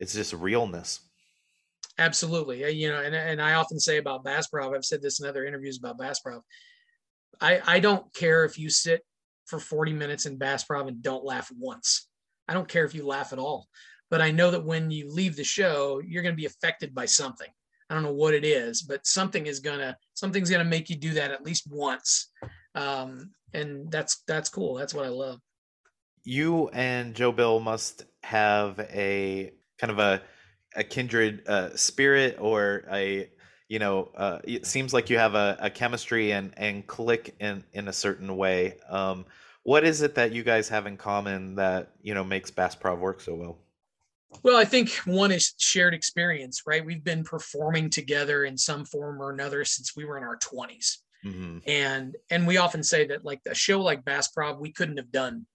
it's 0.00 0.14
just 0.14 0.32
realness. 0.32 1.00
Absolutely. 1.98 2.72
You 2.72 2.88
know, 2.88 3.02
and, 3.02 3.14
and 3.14 3.40
I 3.40 3.54
often 3.54 3.78
say 3.78 3.98
about 3.98 4.24
Bassprov, 4.24 4.74
I've 4.74 4.84
said 4.84 5.02
this 5.02 5.20
in 5.20 5.28
other 5.28 5.44
interviews 5.44 5.78
about 5.78 5.98
Bassprov. 5.98 6.40
I, 7.40 7.60
I 7.66 7.80
don't 7.80 8.12
care 8.14 8.44
if 8.44 8.58
you 8.58 8.70
sit 8.70 9.02
for 9.46 9.58
40 9.58 9.92
minutes 9.92 10.24
in 10.24 10.38
Bassprov 10.38 10.88
and 10.88 11.02
don't 11.02 11.24
laugh 11.24 11.50
once. 11.58 12.08
I 12.48 12.54
don't 12.54 12.68
care 12.68 12.86
if 12.86 12.94
you 12.94 13.06
laugh 13.06 13.34
at 13.34 13.38
all. 13.38 13.68
But 14.10 14.22
I 14.22 14.30
know 14.30 14.50
that 14.50 14.64
when 14.64 14.90
you 14.90 15.12
leave 15.12 15.36
the 15.36 15.44
show, 15.44 16.00
you're 16.04 16.22
going 16.22 16.34
to 16.34 16.40
be 16.40 16.46
affected 16.46 16.94
by 16.94 17.04
something. 17.04 17.48
I 17.90 17.94
don't 17.94 18.04
know 18.04 18.12
what 18.12 18.34
it 18.34 18.44
is, 18.44 18.82
but 18.82 19.04
something 19.04 19.46
is 19.46 19.58
gonna 19.58 19.96
something's 20.14 20.48
gonna 20.48 20.64
make 20.64 20.88
you 20.90 20.96
do 20.96 21.12
that 21.14 21.32
at 21.32 21.44
least 21.44 21.66
once. 21.68 22.30
Um, 22.76 23.32
and 23.52 23.90
that's 23.90 24.22
that's 24.28 24.48
cool. 24.48 24.74
That's 24.76 24.94
what 24.94 25.04
I 25.04 25.08
love. 25.08 25.40
You 26.24 26.68
and 26.68 27.14
Joe 27.14 27.32
Bill 27.32 27.60
must 27.60 28.04
have 28.22 28.78
a 28.78 29.52
kind 29.78 29.90
of 29.90 29.98
a 29.98 30.22
a 30.76 30.84
kindred 30.84 31.42
uh, 31.48 31.74
spirit 31.76 32.36
or 32.38 32.84
a 32.92 33.28
you 33.68 33.78
know 33.78 34.10
uh, 34.16 34.38
it 34.44 34.66
seems 34.66 34.92
like 34.92 35.10
you 35.10 35.18
have 35.18 35.34
a, 35.34 35.56
a 35.60 35.70
chemistry 35.70 36.32
and 36.32 36.52
and 36.56 36.86
click 36.86 37.34
in 37.40 37.64
in 37.72 37.88
a 37.88 37.92
certain 37.92 38.36
way. 38.36 38.76
Um, 38.88 39.26
what 39.62 39.84
is 39.84 40.02
it 40.02 40.14
that 40.14 40.32
you 40.32 40.42
guys 40.42 40.68
have 40.68 40.86
in 40.86 40.96
common 40.96 41.56
that 41.56 41.92
you 42.02 42.14
know 42.14 42.24
makes 42.24 42.50
Bassprov 42.50 42.98
work 42.98 43.20
so 43.20 43.34
well? 43.34 43.58
Well 44.44 44.56
i 44.56 44.64
think 44.64 44.90
one 45.06 45.32
is 45.32 45.54
shared 45.58 45.92
experience 45.92 46.62
right? 46.66 46.84
We've 46.84 47.02
been 47.02 47.24
performing 47.24 47.90
together 47.90 48.44
in 48.44 48.56
some 48.56 48.84
form 48.84 49.20
or 49.20 49.30
another 49.30 49.64
since 49.64 49.96
we 49.96 50.04
were 50.04 50.16
in 50.18 50.24
our 50.24 50.38
20s 50.38 50.98
mm-hmm. 51.24 51.58
and 51.66 52.16
and 52.30 52.46
we 52.46 52.56
often 52.56 52.82
say 52.82 53.06
that 53.08 53.24
like 53.24 53.40
a 53.46 53.54
show 53.54 53.80
like 53.80 54.04
Bassprov 54.04 54.60
we 54.60 54.72
couldn't 54.72 54.98
have 54.98 55.10
done 55.10 55.46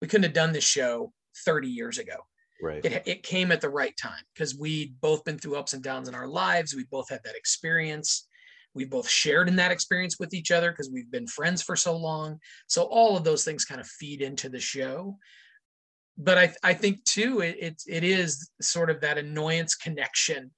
we 0.00 0.08
couldn't 0.08 0.24
have 0.24 0.32
done 0.32 0.52
this 0.52 0.64
show 0.64 1.12
30 1.44 1.68
years 1.68 1.98
ago 1.98 2.16
Right. 2.62 2.84
It, 2.84 3.02
it 3.06 3.22
came 3.22 3.52
at 3.52 3.60
the 3.60 3.70
right 3.70 3.96
time 3.96 4.22
because 4.34 4.56
we'd 4.56 5.00
both 5.00 5.24
been 5.24 5.38
through 5.38 5.56
ups 5.56 5.72
and 5.72 5.82
downs 5.82 6.08
in 6.08 6.14
our 6.14 6.26
lives. 6.26 6.74
We 6.74 6.84
both 6.90 7.08
had 7.08 7.20
that 7.24 7.36
experience. 7.36 8.26
We 8.74 8.84
both 8.84 9.08
shared 9.08 9.48
in 9.48 9.56
that 9.56 9.72
experience 9.72 10.18
with 10.18 10.34
each 10.34 10.50
other 10.50 10.70
because 10.70 10.90
we've 10.92 11.10
been 11.10 11.26
friends 11.26 11.62
for 11.62 11.74
so 11.74 11.96
long. 11.96 12.38
So 12.66 12.82
all 12.82 13.16
of 13.16 13.24
those 13.24 13.44
things 13.44 13.64
kind 13.64 13.80
of 13.80 13.86
feed 13.86 14.22
into 14.22 14.48
the 14.48 14.60
show. 14.60 15.18
But 16.18 16.38
I, 16.38 16.54
I 16.62 16.74
think 16.74 17.02
too, 17.04 17.40
it, 17.40 17.56
it, 17.58 17.82
it 17.88 18.04
is 18.04 18.50
sort 18.60 18.90
of 18.90 19.00
that 19.00 19.18
annoyance 19.18 19.74
connection. 19.74 20.50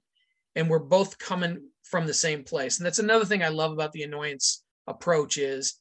And 0.56 0.68
we're 0.68 0.80
both 0.80 1.18
coming 1.18 1.68
from 1.84 2.06
the 2.06 2.14
same 2.14 2.42
place. 2.42 2.78
And 2.78 2.86
that's 2.86 2.98
another 2.98 3.24
thing 3.24 3.42
I 3.42 3.48
love 3.48 3.72
about 3.72 3.92
the 3.92 4.02
annoyance 4.02 4.64
approach 4.86 5.38
is 5.38 5.74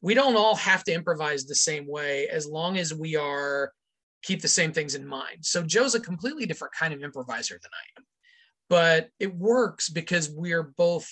we 0.00 0.14
don't 0.14 0.36
all 0.36 0.56
have 0.56 0.84
to 0.84 0.92
improvise 0.92 1.44
the 1.44 1.54
same 1.54 1.86
way 1.86 2.28
as 2.28 2.46
long 2.46 2.78
as 2.78 2.94
we 2.94 3.16
are 3.16 3.72
keep 4.22 4.42
the 4.42 4.48
same 4.48 4.72
things 4.72 4.94
in 4.94 5.06
mind. 5.06 5.38
So 5.42 5.62
Joe's 5.62 5.94
a 5.94 6.00
completely 6.00 6.46
different 6.46 6.74
kind 6.74 6.92
of 6.92 7.02
improviser 7.02 7.58
than 7.62 7.70
I 7.72 8.00
am, 8.00 8.06
but 8.68 9.08
it 9.20 9.34
works 9.34 9.88
because 9.88 10.30
we're 10.30 10.64
both 10.64 11.08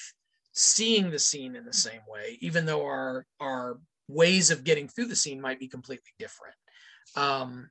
seeing 0.52 1.10
the 1.10 1.18
scene 1.18 1.56
in 1.56 1.64
the 1.64 1.72
same 1.72 2.00
way, 2.08 2.38
even 2.40 2.66
though 2.66 2.84
our 2.84 3.26
our 3.40 3.78
ways 4.08 4.50
of 4.50 4.64
getting 4.64 4.88
through 4.88 5.06
the 5.06 5.16
scene 5.16 5.40
might 5.40 5.60
be 5.60 5.68
completely 5.68 6.12
different. 6.18 6.54
Um, 7.16 7.70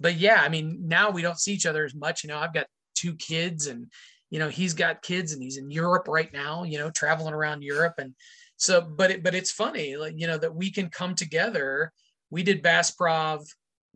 but 0.00 0.16
yeah, 0.16 0.40
I 0.42 0.48
mean, 0.48 0.86
now 0.86 1.10
we 1.10 1.22
don't 1.22 1.38
see 1.38 1.52
each 1.52 1.66
other 1.66 1.84
as 1.84 1.94
much. 1.94 2.22
You 2.22 2.28
know, 2.28 2.38
I've 2.38 2.54
got 2.54 2.66
two 2.94 3.14
kids, 3.16 3.66
and 3.66 3.86
you 4.30 4.38
know, 4.38 4.48
he's 4.48 4.74
got 4.74 5.02
kids, 5.02 5.32
and 5.32 5.42
he's 5.42 5.56
in 5.56 5.70
Europe 5.70 6.08
right 6.08 6.32
now. 6.32 6.64
You 6.64 6.78
know, 6.78 6.90
traveling 6.90 7.34
around 7.34 7.62
Europe, 7.62 7.94
and 7.98 8.14
so, 8.56 8.80
but 8.80 9.10
it, 9.10 9.22
but 9.22 9.34
it's 9.34 9.52
funny, 9.52 9.96
like 9.96 10.14
you 10.16 10.26
know, 10.26 10.38
that 10.38 10.54
we 10.54 10.70
can 10.70 10.88
come 10.88 11.14
together. 11.14 11.92
We 12.30 12.42
did 12.42 12.62
Bassprov 12.62 13.46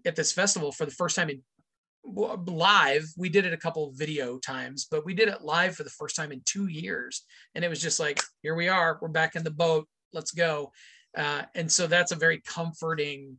at 0.06 0.16
this 0.16 0.32
festival 0.32 0.72
for 0.72 0.84
the 0.84 0.92
first 0.92 1.16
time 1.16 1.30
in 1.30 1.42
live. 2.04 3.04
We 3.16 3.28
did 3.28 3.46
it 3.46 3.52
a 3.52 3.58
couple 3.58 3.92
video 3.94 4.38
times 4.38 4.86
but 4.90 5.04
we 5.04 5.14
did 5.14 5.28
it 5.28 5.42
live 5.42 5.76
for 5.76 5.84
the 5.84 5.90
first 5.90 6.16
time 6.16 6.32
in 6.32 6.42
two 6.44 6.66
years. 6.66 7.24
And 7.54 7.64
it 7.64 7.68
was 7.68 7.80
just 7.80 8.00
like 8.00 8.22
here 8.42 8.54
we 8.54 8.68
are. 8.68 8.98
We're 9.00 9.08
back 9.08 9.36
in 9.36 9.44
the 9.44 9.50
boat. 9.50 9.86
Let's 10.12 10.32
go. 10.32 10.72
Uh, 11.16 11.42
and 11.54 11.70
so 11.70 11.86
that's 11.86 12.12
a 12.12 12.16
very 12.16 12.40
comforting 12.40 13.38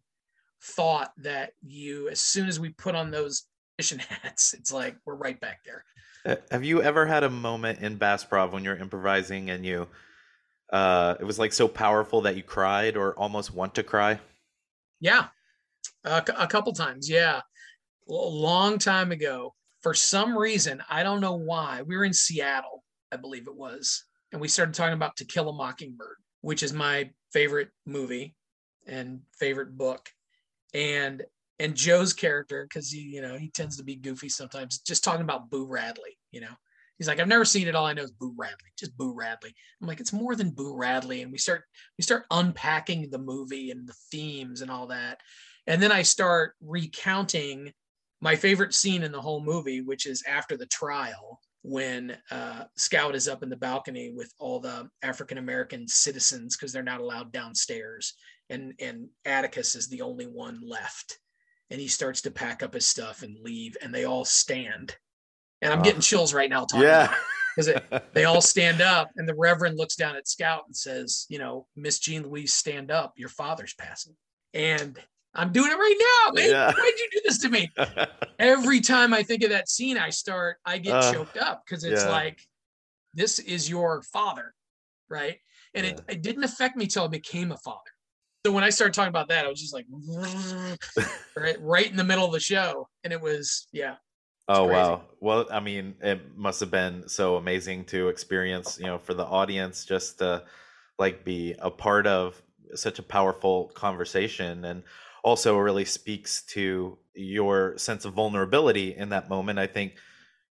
thought 0.63 1.11
that 1.17 1.51
you 1.65 2.09
as 2.09 2.21
soon 2.21 2.47
as 2.47 2.59
we 2.59 2.69
put 2.69 2.93
on 2.93 3.09
those 3.09 3.47
mission 3.79 3.97
hats 4.09 4.53
it's 4.53 4.71
like 4.71 4.95
we're 5.05 5.15
right 5.15 5.39
back 5.39 5.61
there. 5.65 5.83
Uh, 6.23 6.35
have 6.51 6.63
you 6.63 6.83
ever 6.83 7.07
had 7.07 7.23
a 7.23 7.29
moment 7.29 7.79
in 7.79 7.97
Bassprov 7.97 8.51
when 8.51 8.63
you're 8.63 8.75
improvising 8.75 9.49
and 9.49 9.65
you 9.65 9.87
uh 10.71 11.15
it 11.19 11.23
was 11.23 11.39
like 11.39 11.53
so 11.53 11.67
powerful 11.67 12.21
that 12.21 12.35
you 12.35 12.43
cried 12.43 12.95
or 12.95 13.13
almost 13.13 13.53
want 13.53 13.75
to 13.75 13.83
cry 13.83 14.19
yeah 14.99 15.27
a, 16.03 16.23
a 16.37 16.47
couple 16.47 16.73
times, 16.73 17.09
yeah. 17.09 17.41
A 18.09 18.13
long 18.13 18.77
time 18.77 19.11
ago. 19.11 19.53
For 19.81 19.93
some 19.93 20.37
reason, 20.37 20.81
I 20.89 21.01
don't 21.01 21.21
know 21.21 21.35
why, 21.35 21.81
we 21.81 21.97
were 21.97 22.05
in 22.05 22.13
Seattle, 22.13 22.83
I 23.11 23.17
believe 23.17 23.47
it 23.47 23.55
was, 23.55 24.05
and 24.31 24.39
we 24.39 24.47
started 24.47 24.75
talking 24.75 24.93
about 24.93 25.15
To 25.17 25.25
Kill 25.25 25.49
a 25.49 25.53
Mockingbird, 25.53 26.17
which 26.41 26.61
is 26.61 26.71
my 26.71 27.09
favorite 27.33 27.69
movie 27.87 28.35
and 28.85 29.21
favorite 29.39 29.75
book. 29.75 30.09
And 30.73 31.23
and 31.59 31.75
Joe's 31.75 32.13
character, 32.13 32.67
because 32.67 32.91
he, 32.91 33.01
you 33.01 33.21
know, 33.21 33.37
he 33.37 33.49
tends 33.49 33.77
to 33.77 33.83
be 33.83 33.95
goofy 33.95 34.29
sometimes, 34.29 34.79
just 34.79 35.03
talking 35.03 35.21
about 35.21 35.49
Boo 35.49 35.65
Radley, 35.65 36.17
you 36.31 36.41
know. 36.41 36.53
He's 37.01 37.07
like, 37.07 37.19
I've 37.19 37.27
never 37.27 37.45
seen 37.45 37.67
it. 37.67 37.73
All 37.73 37.87
I 37.87 37.93
know 37.93 38.03
is 38.03 38.11
Boo 38.11 38.31
Radley, 38.37 38.69
just 38.77 38.95
Boo 38.95 39.15
Radley. 39.15 39.55
I'm 39.81 39.87
like, 39.87 39.99
it's 39.99 40.13
more 40.13 40.35
than 40.35 40.51
Boo 40.51 40.75
Radley. 40.77 41.23
And 41.23 41.31
we 41.31 41.39
start 41.39 41.63
we 41.97 42.03
start 42.03 42.25
unpacking 42.29 43.09
the 43.09 43.17
movie 43.17 43.71
and 43.71 43.89
the 43.89 43.95
themes 44.11 44.61
and 44.61 44.69
all 44.69 44.85
that. 44.85 45.19
And 45.65 45.81
then 45.81 45.91
I 45.91 46.03
start 46.03 46.53
recounting 46.61 47.73
my 48.21 48.35
favorite 48.35 48.75
scene 48.75 49.01
in 49.01 49.11
the 49.11 49.19
whole 49.19 49.43
movie, 49.43 49.81
which 49.81 50.05
is 50.05 50.23
after 50.27 50.55
the 50.55 50.67
trial 50.67 51.39
when 51.63 52.15
uh, 52.29 52.65
Scout 52.77 53.15
is 53.15 53.27
up 53.27 53.41
in 53.41 53.49
the 53.49 53.57
balcony 53.57 54.13
with 54.15 54.31
all 54.37 54.59
the 54.59 54.87
African 55.01 55.39
American 55.39 55.87
citizens 55.87 56.55
because 56.55 56.71
they're 56.71 56.83
not 56.83 57.01
allowed 57.01 57.31
downstairs, 57.31 58.13
and 58.51 58.73
and 58.79 59.07
Atticus 59.25 59.73
is 59.73 59.87
the 59.87 60.01
only 60.01 60.25
one 60.25 60.61
left, 60.63 61.17
and 61.71 61.81
he 61.81 61.87
starts 61.87 62.21
to 62.21 62.29
pack 62.29 62.61
up 62.61 62.75
his 62.75 62.87
stuff 62.87 63.23
and 63.23 63.39
leave, 63.41 63.75
and 63.81 63.91
they 63.91 64.05
all 64.05 64.23
stand, 64.23 64.95
and 65.61 65.73
I'm 65.73 65.81
getting 65.81 66.01
chills 66.01 66.33
right 66.33 66.49
now 66.49 66.65
talking. 66.65 66.87
Yeah. 66.87 67.13
Because 67.55 67.81
they 68.13 68.25
all 68.25 68.41
stand 68.41 68.81
up, 68.81 69.09
and 69.15 69.27
the 69.27 69.35
Reverend 69.35 69.77
looks 69.77 69.95
down 69.95 70.15
at 70.15 70.27
Scout 70.27 70.63
and 70.67 70.75
says, 70.75 71.25
"You 71.29 71.39
know, 71.39 71.67
Miss 71.75 71.99
Jean 71.99 72.23
Louise, 72.23 72.53
stand 72.53 72.91
up. 72.91 73.13
Your 73.17 73.29
father's 73.29 73.73
passing." 73.73 74.15
And 74.53 74.97
I'm 75.33 75.51
doing 75.51 75.71
it 75.71 75.75
right 75.75 75.95
now, 76.25 76.33
man. 76.33 76.49
Yeah. 76.49 76.65
Why'd 76.67 76.93
you 76.99 77.09
do 77.11 77.21
this 77.23 77.37
to 77.39 77.49
me? 77.49 77.69
Every 78.39 78.81
time 78.81 79.13
I 79.13 79.23
think 79.23 79.43
of 79.43 79.49
that 79.51 79.69
scene, 79.69 79.97
I 79.97 80.09
start, 80.09 80.57
I 80.65 80.77
get 80.77 80.95
uh, 80.95 81.13
choked 81.13 81.37
up 81.37 81.63
because 81.65 81.83
it's 81.83 82.03
yeah. 82.03 82.11
like, 82.11 82.41
this 83.13 83.39
is 83.39 83.69
your 83.69 84.01
father, 84.01 84.53
right? 85.09 85.37
And 85.73 85.85
yeah. 85.85 85.93
it, 85.93 86.01
it 86.09 86.21
didn't 86.21 86.43
affect 86.43 86.75
me 86.75 86.87
till 86.87 87.05
I 87.05 87.07
became 87.07 87.51
a 87.51 87.57
father. 87.57 87.79
So 88.45 88.51
when 88.51 88.63
I 88.63 88.71
started 88.71 88.93
talking 88.93 89.09
about 89.09 89.29
that, 89.29 89.45
I 89.45 89.49
was 89.49 89.61
just 89.61 89.73
like, 89.73 89.85
right, 91.37 91.61
right 91.61 91.89
in 91.89 91.95
the 91.95 92.03
middle 92.03 92.25
of 92.25 92.31
the 92.31 92.39
show, 92.39 92.87
and 93.03 93.13
it 93.13 93.21
was, 93.21 93.67
yeah. 93.71 93.95
Oh 94.53 94.67
crazy. 94.67 94.81
wow! 94.81 95.01
Well, 95.19 95.47
I 95.51 95.59
mean, 95.59 95.95
it 96.01 96.35
must 96.35 96.59
have 96.59 96.71
been 96.71 97.07
so 97.07 97.35
amazing 97.37 97.85
to 97.85 98.09
experience, 98.09 98.77
you 98.79 98.85
know, 98.85 98.97
for 98.97 99.13
the 99.13 99.25
audience 99.25 99.85
just 99.85 100.19
to 100.19 100.43
like 100.99 101.23
be 101.23 101.55
a 101.59 101.71
part 101.71 102.05
of 102.05 102.41
such 102.75 102.99
a 102.99 103.03
powerful 103.03 103.71
conversation 103.73 104.65
and 104.65 104.83
also 105.23 105.57
really 105.57 105.85
speaks 105.85 106.43
to 106.43 106.97
your 107.13 107.77
sense 107.77 108.05
of 108.05 108.13
vulnerability 108.13 108.95
in 108.95 109.09
that 109.09 109.29
moment. 109.29 109.57
I 109.59 109.67
think 109.67 109.93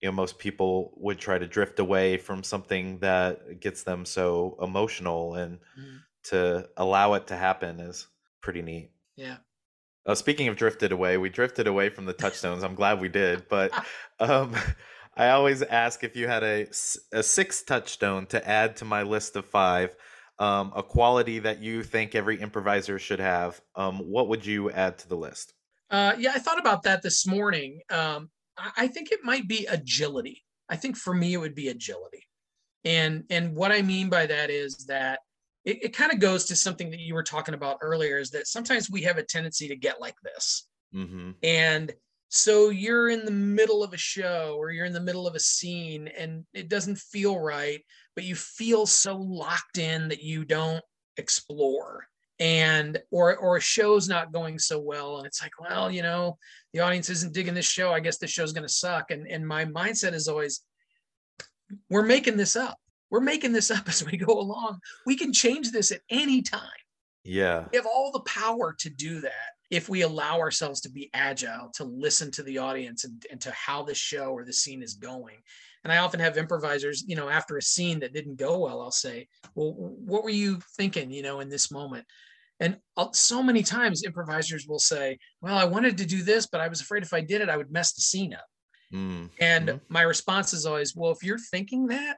you 0.02 0.08
know 0.08 0.14
most 0.14 0.40
people 0.40 0.94
would 0.98 1.20
try 1.20 1.38
to 1.38 1.48
drift 1.48 1.80
away 1.80 2.18
from 2.18 2.44
something 2.44 3.00
that 3.00 3.60
gets 3.60 3.84
them 3.84 4.06
so 4.06 4.58
emotional 4.62 5.36
and 5.36 5.60
mm. 5.78 6.00
to 6.24 6.70
allow 6.78 7.14
it 7.16 7.28
to 7.28 7.36
happen 7.36 7.80
is 7.80 8.08
pretty 8.42 8.62
neat. 8.62 8.92
Yeah. 9.16 9.38
Uh, 10.10 10.16
speaking 10.16 10.48
of 10.48 10.58
drifted 10.58 10.92
away, 10.92 11.20
we 11.20 11.30
drifted 11.30 11.68
away 11.68 11.88
from 11.88 12.06
the 12.06 12.14
touchstones. 12.14 12.64
I'm 12.64 12.74
glad 12.74 13.00
we 13.00 13.10
did, 13.10 13.48
but 13.48 13.72
um, 14.20 14.56
I 15.16 15.30
always 15.30 15.62
ask 15.62 16.04
if 16.04 16.16
you 16.16 16.28
had 16.28 16.44
a, 16.44 16.66
a 17.14 17.22
sixth 17.22 17.68
touchstone 17.68 18.26
to 18.28 18.50
add 18.50 18.76
to 18.78 18.86
my 18.86 19.04
list 19.04 19.36
of 19.36 19.46
five 19.46 19.96
um, 20.40 20.74
a 20.76 20.82
quality 20.82 21.38
that 21.38 21.62
you 21.62 21.84
think 21.84 22.16
every 22.16 22.42
improviser 22.42 22.98
should 22.98 23.20
have, 23.20 23.62
um, 23.76 24.00
what 24.00 24.30
would 24.30 24.44
you 24.44 24.72
add 24.72 24.98
to 24.98 25.08
the 25.08 25.16
list? 25.16 25.54
Uh, 25.92 26.16
yeah, 26.18 26.32
I 26.34 26.40
thought 26.40 26.60
about 26.60 26.82
that 26.84 27.04
this 27.04 27.28
morning. 27.28 27.80
Um, 27.92 28.32
I, 28.58 28.72
I 28.78 28.88
think 28.88 29.12
it 29.12 29.20
might 29.24 29.48
be 29.48 29.68
agility. 29.68 30.44
I 30.70 30.76
think 30.76 30.98
for 30.98 31.14
me, 31.14 31.34
it 31.34 31.38
would 31.38 31.56
be 31.56 31.68
agility. 31.68 32.24
And 32.84 33.26
and 33.30 33.56
what 33.56 33.72
I 33.72 33.84
mean 33.84 34.10
by 34.10 34.26
that 34.26 34.50
is 34.50 34.86
that 34.88 35.20
it, 35.66 35.84
it 35.86 35.96
kind 35.96 36.12
of 36.12 36.20
goes 36.20 36.46
to 36.46 36.56
something 36.56 36.90
that 36.92 37.00
you 37.00 37.14
were 37.14 37.24
talking 37.24 37.54
about 37.54 37.78
earlier 37.82 38.18
is 38.18 38.32
that 38.32 38.48
sometimes 38.48 38.90
we 38.90 39.02
have 39.04 39.18
a 39.18 39.24
tendency 39.24 39.68
to 39.68 39.76
get 39.76 40.00
like 40.00 40.16
this. 40.24 40.68
Mm-hmm. 40.96 41.32
And 41.44 41.94
so 42.30 42.70
you're 42.70 43.10
in 43.10 43.26
the 43.26 43.32
middle 43.32 43.84
of 43.84 43.94
a 43.94 43.98
show 43.98 44.56
or 44.58 44.72
you're 44.72 44.86
in 44.86 44.94
the 44.94 45.00
middle 45.00 45.28
of 45.28 45.36
a 45.36 45.40
scene 45.40 46.10
and 46.18 46.46
it 46.54 46.70
doesn't 46.70 46.98
feel 46.98 47.40
right, 47.40 47.84
but 48.16 48.24
you 48.24 48.36
feel 48.36 48.86
so 48.86 49.18
locked 49.18 49.78
in 49.78 50.08
that 50.10 50.24
you 50.24 50.46
don't 50.46 50.84
explore 51.18 52.06
and 52.40 52.98
or 53.12 53.36
or 53.38 53.58
a 53.58 53.62
show's 53.62 54.08
not 54.08 54.32
going 54.32 54.58
so 54.58 54.80
well 54.80 55.18
and 55.18 55.28
it's 55.28 55.42
like 55.42 55.52
well 55.60 55.92
you 55.92 56.02
know 56.02 56.38
the 56.74 56.80
audience 56.80 57.10
isn't 57.10 57.34
digging 57.34 57.54
this 57.54 57.66
show 57.66 57.92
i 57.92 58.00
guess 58.00 58.18
this 58.18 58.32
show's 58.32 58.54
going 58.54 58.66
to 58.66 58.74
suck 58.74 59.12
and 59.12 59.28
and 59.28 59.46
my 59.46 59.66
mindset 59.66 60.14
is 60.14 60.30
always 60.30 60.62
we're 61.90 62.06
making 62.06 62.38
this 62.38 62.56
up 62.56 62.78
we're 63.10 63.20
making 63.20 63.52
this 63.52 63.72
up 63.72 63.88
as 63.88 64.06
we 64.06 64.18
go 64.18 64.40
along 64.40 64.80
we 65.06 65.16
can 65.16 65.34
change 65.34 65.72
this 65.72 65.92
at 65.92 66.02
any 66.10 66.42
time 66.42 66.62
yeah 67.24 67.66
we 67.72 67.78
have 67.78 67.88
all 67.88 68.12
the 68.12 68.22
power 68.22 68.74
to 68.78 68.90
do 68.90 69.22
that 69.22 69.52
if 69.70 69.88
we 69.88 70.02
allow 70.02 70.40
ourselves 70.40 70.82
to 70.82 70.90
be 70.90 71.10
agile, 71.14 71.70
to 71.76 71.84
listen 71.84 72.32
to 72.32 72.44
the 72.44 72.58
audience 72.58 73.04
and, 73.04 73.26
and 73.32 73.40
to 73.42 73.52
how 73.52 73.84
the 73.84 73.94
show 73.94 74.32
or 74.32 74.44
the 74.44 74.54
scene 74.54 74.82
is 74.82 74.96
going. 74.96 75.38
And 75.84 75.94
I 75.94 76.00
often 76.00 76.20
have 76.20 76.38
improvisers, 76.38 77.04
you 77.08 77.16
know, 77.16 77.30
after 77.30 77.58
a 77.58 77.62
scene 77.62 78.00
that 78.00 78.14
didn't 78.14 78.38
go 78.38 78.60
well, 78.60 78.82
I'll 78.82 78.92
say, 78.92 79.28
"Well, 79.56 79.74
what 79.74 80.24
were 80.24 80.30
you 80.30 80.60
thinking, 80.76 81.12
you 81.12 81.22
know, 81.22 81.40
in 81.40 81.50
this 81.50 81.72
moment?" 81.72 82.06
And 82.60 82.78
so 83.14 83.42
many 83.42 83.64
times 83.64 84.04
improvisers 84.04 84.68
will 84.68 84.80
say, 84.80 85.20
"Well, 85.40 85.58
I 85.58 85.64
wanted 85.64 85.98
to 86.00 86.06
do 86.06 86.22
this, 86.22 86.48
but 86.48 86.60
I 86.60 86.68
was 86.68 86.82
afraid 86.82 87.04
if 87.04 87.14
I 87.14 87.22
did 87.22 87.42
it, 87.42 87.48
I 87.48 87.56
would 87.56 87.72
mess 87.72 87.94
the 87.94 88.02
scene 88.02 88.34
up." 88.34 88.46
Mm-hmm. 88.94 89.28
And 89.40 89.80
my 89.88 90.02
response 90.02 90.52
is 90.52 90.66
always, 90.66 90.96
"Well, 90.96 91.12
if 91.12 91.24
you're 91.24 91.38
thinking 91.38 91.88
that, 91.88 92.18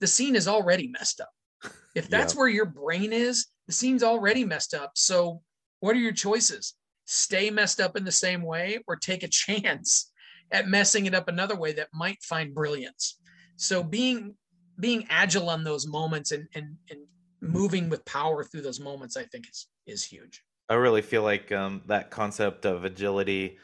the 0.00 0.06
scene 0.06 0.36
is 0.36 0.48
already 0.48 0.88
messed 0.88 1.20
up. 1.20 1.72
If 1.94 2.08
that's 2.10 2.34
yeah. 2.34 2.38
where 2.38 2.48
your 2.48 2.66
brain 2.66 3.12
is, 3.12 3.46
the 3.66 3.72
scene's 3.72 4.02
already 4.02 4.44
messed 4.44 4.74
up. 4.74 4.92
So, 4.94 5.42
what 5.80 5.94
are 5.94 6.00
your 6.00 6.12
choices? 6.12 6.74
Stay 7.04 7.50
messed 7.50 7.80
up 7.80 7.96
in 7.96 8.04
the 8.04 8.12
same 8.12 8.42
way 8.42 8.78
or 8.86 8.96
take 8.96 9.22
a 9.22 9.28
chance 9.44 10.10
at 10.50 10.68
messing 10.68 11.06
it 11.06 11.14
up 11.14 11.28
another 11.28 11.56
way 11.56 11.72
that 11.72 11.88
might 11.92 12.22
find 12.22 12.54
brilliance. 12.54 13.18
So, 13.56 13.82
being 13.82 14.34
being 14.80 15.06
agile 15.10 15.50
on 15.50 15.64
those 15.64 15.86
moments 15.86 16.32
and 16.32 16.46
and, 16.54 16.76
and 16.90 17.00
moving 17.40 17.88
with 17.88 18.04
power 18.04 18.44
through 18.44 18.62
those 18.62 18.80
moments, 18.80 19.16
I 19.16 19.24
think 19.24 19.48
is 19.48 19.66
is 19.86 20.04
huge. 20.04 20.42
I 20.70 20.74
really 20.74 21.02
feel 21.02 21.22
like 21.22 21.50
um, 21.50 21.82
that 21.86 22.10
concept 22.10 22.66
of 22.66 22.84
agility 22.84 23.56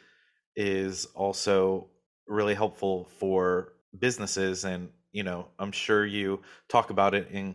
is 0.57 1.05
also 1.14 1.89
really 2.26 2.55
helpful 2.55 3.11
for 3.18 3.74
businesses 3.99 4.64
and 4.64 4.89
you 5.15 5.23
know 5.23 5.47
i'm 5.59 5.73
sure 5.73 6.05
you 6.05 6.43
talk 6.69 6.91
about 6.91 7.15
it 7.15 7.29
in 7.31 7.55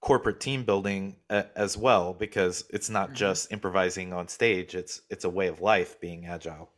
corporate 0.00 0.40
team 0.40 0.64
building 0.64 1.16
uh, 1.30 1.42
as 1.56 1.76
well 1.76 2.14
because 2.14 2.64
it's 2.70 2.88
not 2.88 3.08
mm-hmm. 3.08 3.16
just 3.16 3.52
improvising 3.52 4.12
on 4.12 4.28
stage 4.28 4.74
it's 4.74 5.02
it's 5.10 5.24
a 5.24 5.28
way 5.28 5.48
of 5.48 5.60
life 5.60 6.00
being 6.00 6.26
agile. 6.26 6.70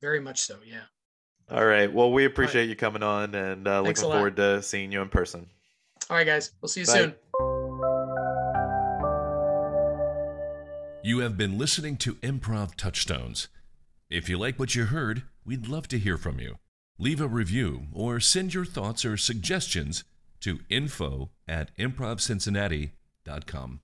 Very 0.00 0.20
much 0.20 0.40
so 0.40 0.56
yeah. 0.64 0.82
All 1.50 1.64
right 1.64 1.92
well 1.92 2.12
we 2.12 2.24
appreciate 2.24 2.62
right. 2.62 2.68
you 2.68 2.76
coming 2.76 3.02
on 3.02 3.34
and 3.34 3.66
uh, 3.66 3.80
looking 3.80 4.02
forward 4.02 4.36
to 4.36 4.62
seeing 4.62 4.92
you 4.92 5.02
in 5.02 5.08
person. 5.08 5.48
All 6.08 6.16
right 6.16 6.26
guys 6.26 6.52
we'll 6.60 6.68
see 6.68 6.80
you 6.80 6.86
Bye. 6.86 6.92
soon. 6.92 7.14
You 11.02 11.20
have 11.20 11.36
been 11.36 11.58
listening 11.58 11.96
to 11.98 12.14
improv 12.16 12.74
touchstones. 12.76 13.48
If 14.10 14.28
you 14.28 14.38
like 14.38 14.58
what 14.58 14.74
you 14.74 14.86
heard 14.86 15.24
we'd 15.44 15.66
love 15.66 15.88
to 15.88 15.98
hear 15.98 16.16
from 16.16 16.38
you 16.38 16.58
leave 17.00 17.20
a 17.20 17.26
review 17.26 17.86
or 17.92 18.20
send 18.20 18.52
your 18.52 18.66
thoughts 18.66 19.04
or 19.04 19.16
suggestions 19.16 20.04
to 20.40 20.60
info 20.68 21.30
at 21.48 21.76
improvcincinnati.com. 21.78 23.80